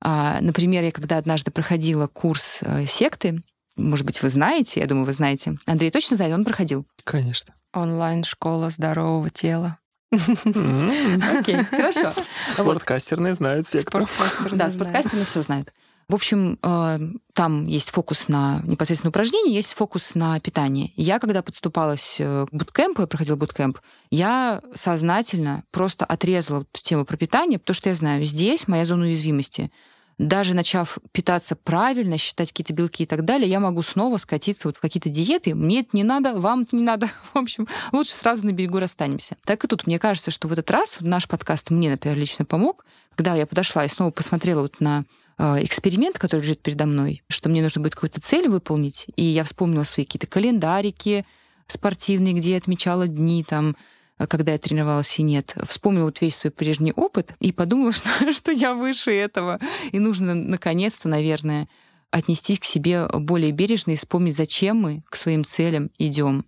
[0.01, 3.43] А, например, я когда однажды проходила курс э, секты,
[3.79, 5.57] может быть, вы знаете, я думаю, вы знаете.
[5.65, 6.85] Андрей точно знает, он проходил.
[7.03, 7.53] Конечно.
[7.73, 9.79] Онлайн-школа здорового тела.
[10.11, 12.13] Окей, хорошо.
[12.49, 14.07] Спорткастерные знают все, кто.
[14.51, 15.73] Да, спорткастерные все знают.
[16.09, 16.99] В общем, э,
[17.33, 20.91] там есть фокус на непосредственно упражнения, есть фокус на питание.
[20.95, 23.77] Я, когда подступалась э, к буткемпу, я проходила буткемп,
[24.09, 29.05] я сознательно просто отрезала эту тему про питание, потому что я знаю, здесь моя зона
[29.05, 29.71] уязвимости.
[30.19, 34.77] Даже начав питаться правильно, считать какие-то белки и так далее, я могу снова скатиться вот
[34.77, 35.55] в какие-то диеты.
[35.55, 37.09] Мне это не надо, вам это не надо.
[37.33, 39.37] В общем, лучше сразу на берегу расстанемся.
[39.45, 42.85] Так и тут, мне кажется, что в этот раз наш подкаст мне, например, лично помог,
[43.15, 45.05] когда я подошла и снова посмотрела вот на
[45.37, 49.45] э, эксперимент, который лежит передо мной, что мне нужно будет какую-то цель выполнить, и я
[49.45, 51.25] вспомнила свои какие-то календарики
[51.65, 53.77] спортивные, где я отмечала дни, там,
[54.27, 58.51] когда я тренировалась и нет, вспомнила вот весь свой прежний опыт и подумала, что, что
[58.51, 59.59] я выше этого.
[59.91, 61.67] И нужно наконец-то, наверное,
[62.11, 66.45] отнестись к себе более бережно и вспомнить, зачем мы к своим целям идем.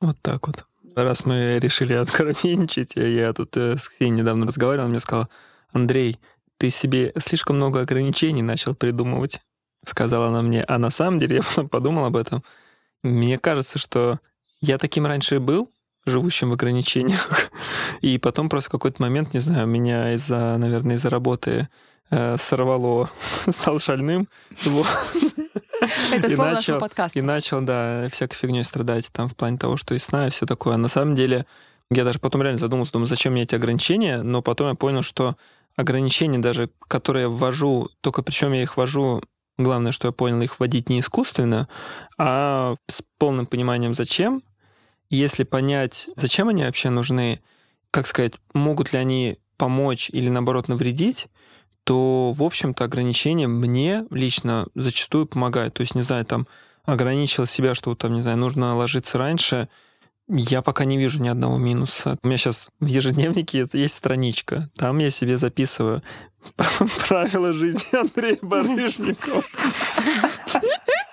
[0.00, 0.66] Вот так вот.
[0.96, 5.28] Раз мы решили откровенничать, я тут э, с Ксенией недавно разговаривал, она мне сказала,
[5.72, 6.18] Андрей,
[6.56, 9.40] ты себе слишком много ограничений начал придумывать,
[9.86, 10.64] сказала она мне.
[10.64, 12.42] А на самом деле я подумал об этом.
[13.02, 14.20] Мне кажется, что
[14.60, 15.70] я таким раньше был,
[16.10, 17.50] живущим в ограничениях.
[18.00, 21.68] И потом просто какой-то момент, не знаю, меня из-за, наверное, из-за работы
[22.10, 23.10] э, сорвало,
[23.48, 24.28] стал шальным.
[26.12, 27.18] Это и слово начал, подкаста.
[27.18, 30.44] И начал, да, всякой фигней страдать, там, в плане того, что и сна, и все
[30.44, 30.76] такое.
[30.76, 31.46] На самом деле,
[31.90, 35.36] я даже потом реально задумался, думаю, зачем мне эти ограничения, но потом я понял, что
[35.76, 39.22] ограничения даже, которые я ввожу, только причем я их ввожу
[39.60, 41.68] Главное, что я понял, их вводить не искусственно,
[42.16, 44.42] а с полным пониманием, зачем,
[45.10, 47.40] если понять, зачем они вообще нужны,
[47.90, 51.26] как сказать, могут ли они помочь или наоборот навредить,
[51.84, 55.74] то, в общем-то, ограничения мне лично зачастую помогают.
[55.74, 56.46] То есть, не знаю, там
[56.84, 59.68] ограничил себя, что там, не знаю, нужно ложиться раньше,
[60.28, 62.16] я пока не вижу ни одного минуса.
[62.22, 64.70] У меня сейчас в ежедневнике есть страничка.
[64.76, 66.02] Там я себе записываю
[67.08, 69.42] правила жизни Андрея Барышникова.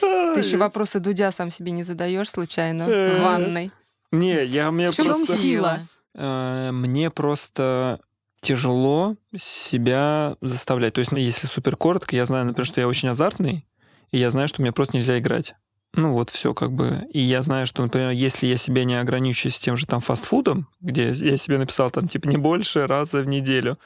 [0.00, 3.70] Ты еще вопросы Дудя сам себе не задаешь случайно в ванной?
[4.12, 5.36] Не, я мне просто...
[5.36, 5.80] сила?
[6.14, 8.00] Э, мне просто
[8.40, 10.94] тяжело себя заставлять.
[10.94, 13.66] То есть, ну, если супер коротко, я знаю, например, что я очень азартный,
[14.10, 15.54] и я знаю, что мне просто нельзя играть.
[15.94, 17.06] Ну вот все как бы.
[17.12, 20.68] И я знаю, что, например, если я себя не ограничиваю с тем же там фастфудом,
[20.80, 23.76] где я себе написал там типа не больше раза в неделю,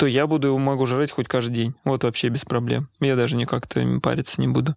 [0.00, 1.74] то я буду могу жрать хоть каждый день.
[1.84, 2.88] Вот вообще без проблем.
[3.00, 4.74] Я даже никак-то париться не буду.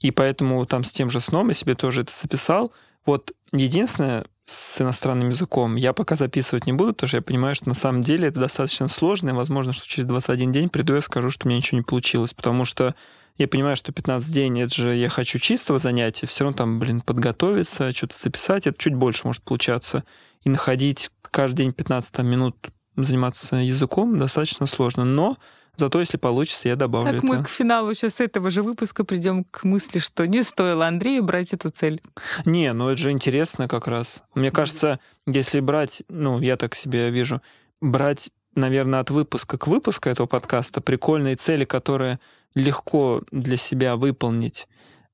[0.00, 2.70] И поэтому там с тем же сном я себе тоже это записал.
[3.06, 7.66] Вот единственное, с иностранным языком я пока записывать не буду, потому что я понимаю, что
[7.66, 11.30] на самом деле это достаточно сложно, и возможно, что через 21 день приду и скажу,
[11.30, 12.94] что у меня ничего не получилось, потому что
[13.38, 17.00] я понимаю, что 15 дней, это же я хочу чистого занятия, все равно там, блин,
[17.00, 20.04] подготовиться, что-то записать, это чуть больше может получаться.
[20.42, 22.68] И находить каждый день 15 там, минут
[23.04, 25.36] заниматься языком достаточно сложно, но
[25.78, 27.26] Зато если получится, я добавлю так это.
[27.26, 31.52] мы к финалу сейчас этого же выпуска придем к мысли, что не стоило Андрею брать
[31.52, 32.02] эту цель.
[32.44, 34.24] Не, ну это же интересно как раз.
[34.34, 37.42] Мне кажется, если брать, ну, я так себе вижу,
[37.80, 42.18] брать, наверное, от выпуска к выпуску этого подкаста прикольные цели, которые
[42.56, 44.66] легко для себя выполнить,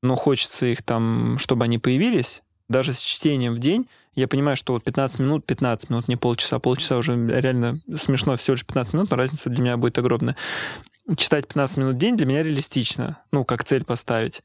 [0.03, 4.73] но хочется их там, чтобы они появились, даже с чтением в день, я понимаю, что
[4.73, 6.59] вот 15 минут, 15 минут, не полчаса.
[6.59, 10.37] Полчаса уже реально смешно, всего лишь 15 минут, но разница для меня будет огромная.
[11.17, 14.43] Читать 15 минут в день для меня реалистично, ну, как цель поставить.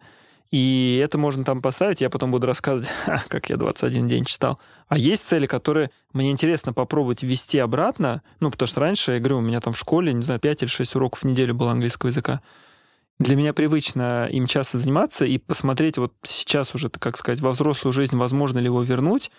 [0.51, 2.89] И это можно там поставить, я потом буду рассказывать,
[3.27, 4.59] как я 21 день читал.
[4.87, 9.37] А есть цели, которые мне интересно попробовать ввести обратно, ну, потому что раньше, я говорю,
[9.37, 12.09] у меня там в школе, не знаю, 5 или 6 уроков в неделю было английского
[12.09, 12.41] языка.
[13.19, 17.93] Для меня привычно им часто заниматься и посмотреть вот сейчас уже, как сказать, во взрослую
[17.93, 19.29] жизнь, возможно ли его вернуть,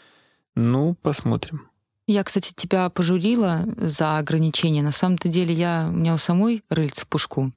[0.54, 1.68] ну, посмотрим.
[2.06, 4.82] Я, кстати, тебя пожурила за ограничения.
[4.82, 7.52] На самом-то деле я, у меня у самой рыльце в пушку.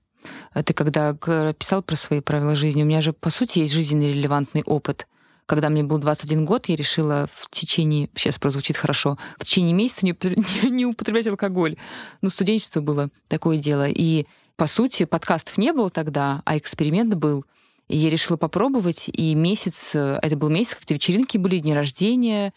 [0.54, 2.84] Это когда писал про свои правила жизни.
[2.84, 5.08] У меня же, по сути, есть жизненно релевантный опыт.
[5.46, 10.06] Когда мне был 21 год, я решила в течение, сейчас прозвучит хорошо, в течение месяца
[10.06, 11.76] не, не употреблять алкоголь.
[12.22, 13.88] Ну, студенчество было такое дело.
[13.90, 14.26] И,
[14.56, 17.46] по сути, подкастов не было тогда, а эксперимент был.
[17.90, 22.54] И я решила попробовать, и месяц, э, это был месяц, когда вечеринки были, дни рождения,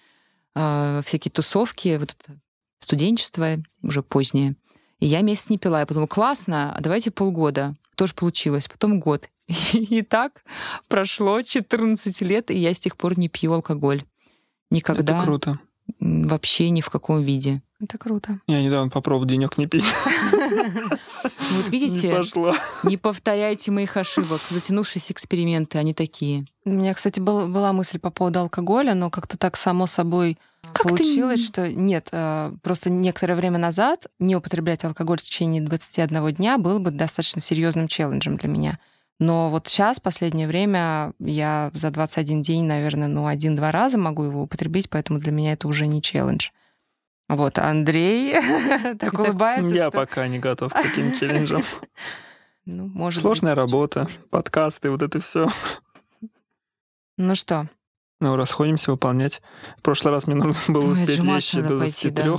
[0.57, 2.39] э, всякие тусовки, вот это
[2.81, 4.57] студенчество уже позднее.
[4.99, 5.81] И я месяц не пила.
[5.81, 7.77] Я подумала, классно, а давайте полгода.
[7.97, 8.67] Тоже получилось.
[8.67, 9.29] Потом год.
[9.73, 10.43] И так
[10.89, 14.03] прошло 14 лет, и я с тех пор не пью алкоголь.
[14.71, 15.17] Никогда.
[15.17, 15.61] Это круто.
[16.01, 17.63] Вообще ни в каком виде.
[17.81, 18.41] Это круто.
[18.47, 19.85] Я недавно попробовал денек не пить.
[21.49, 24.41] Вот видите, не, не повторяйте моих ошибок.
[24.51, 26.45] Затянувшиеся эксперименты, они такие.
[26.65, 30.39] У меня, кстати, был, была мысль по поводу алкоголя, но как-то так само собой
[30.73, 31.47] как получилось, ты...
[31.47, 36.81] что нет, э, просто некоторое время назад не употреблять алкоголь в течение 21 дня был
[36.81, 38.79] бы достаточно серьезным челленджем для меня.
[39.19, 44.43] Но вот сейчас, последнее время, я за 21 день, наверное, ну, один-два раза могу его
[44.43, 46.51] употребить, поэтому для меня это уже не челлендж.
[47.29, 48.35] Вот, Андрей
[48.99, 49.75] так улыбается.
[49.75, 51.63] Я пока не готов к таким челленджам.
[52.69, 55.49] Ну, может Сложная быть, работа, подкасты, вот это все.
[57.17, 57.69] Ну что,
[58.19, 59.41] Ну, расходимся выполнять.
[59.79, 62.39] В прошлый раз мне нужно было успеть вещи до пойти, 23, да.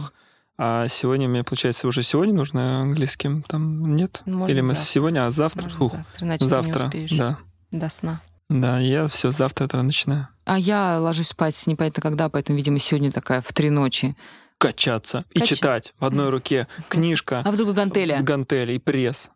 [0.58, 4.22] А сегодня мне, получается, уже сегодня нужно английским, там нет?
[4.26, 4.84] Ну, можно Или мы завтра.
[4.86, 5.64] сегодня, а завтра?
[5.64, 7.38] можно Фух, завтра, иначе ты не завтра, успеешь да.
[7.72, 8.22] до сна.
[8.50, 10.30] Да, я все завтра это начинаю.
[10.46, 14.16] А я ложусь спать непонятно когда, поэтому, видимо, сегодня такая в три ночи.
[14.58, 16.68] Качаться и Кача- читать в одной руке.
[16.90, 19.30] Книжка, А вдруг гантеля гантель и пресс.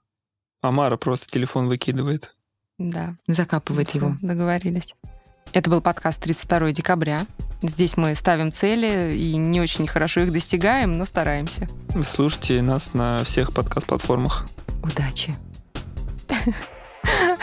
[0.62, 2.36] А Мара просто телефон выкидывает.
[2.80, 4.16] Да, закапывает его.
[4.22, 4.96] договорились.
[5.54, 7.26] Это был подкаст 32 декабря.
[7.62, 11.68] Здесь мы ставим цели и не очень хорошо их достигаем, но стараемся.
[12.04, 14.46] Слушайте нас на всех подкаст-платформах.
[14.84, 15.36] Удачи.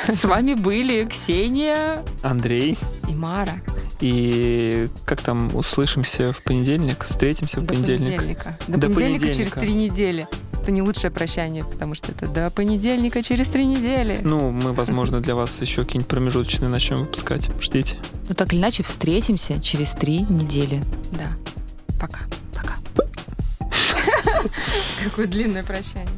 [0.08, 2.02] С вами были Ксения.
[2.22, 2.76] Андрей.
[3.08, 3.60] И Мара.
[4.00, 8.06] И как там, услышимся в понедельник, встретимся в До понедельник.
[8.16, 8.58] понедельника.
[8.68, 9.60] До, До понедельника, через понедельника.
[9.60, 10.28] три недели.
[10.62, 14.20] Это не лучшее прощание, потому что это до понедельника через три недели.
[14.22, 17.48] Ну, мы, возможно, для вас еще какие-нибудь промежуточные начнем выпускать.
[17.60, 17.96] Ждите.
[18.28, 20.82] Ну так или иначе, встретимся через три недели.
[21.12, 21.30] Да.
[21.98, 22.20] Пока.
[22.54, 22.74] Пока.
[25.04, 26.08] Какое длинное прощание.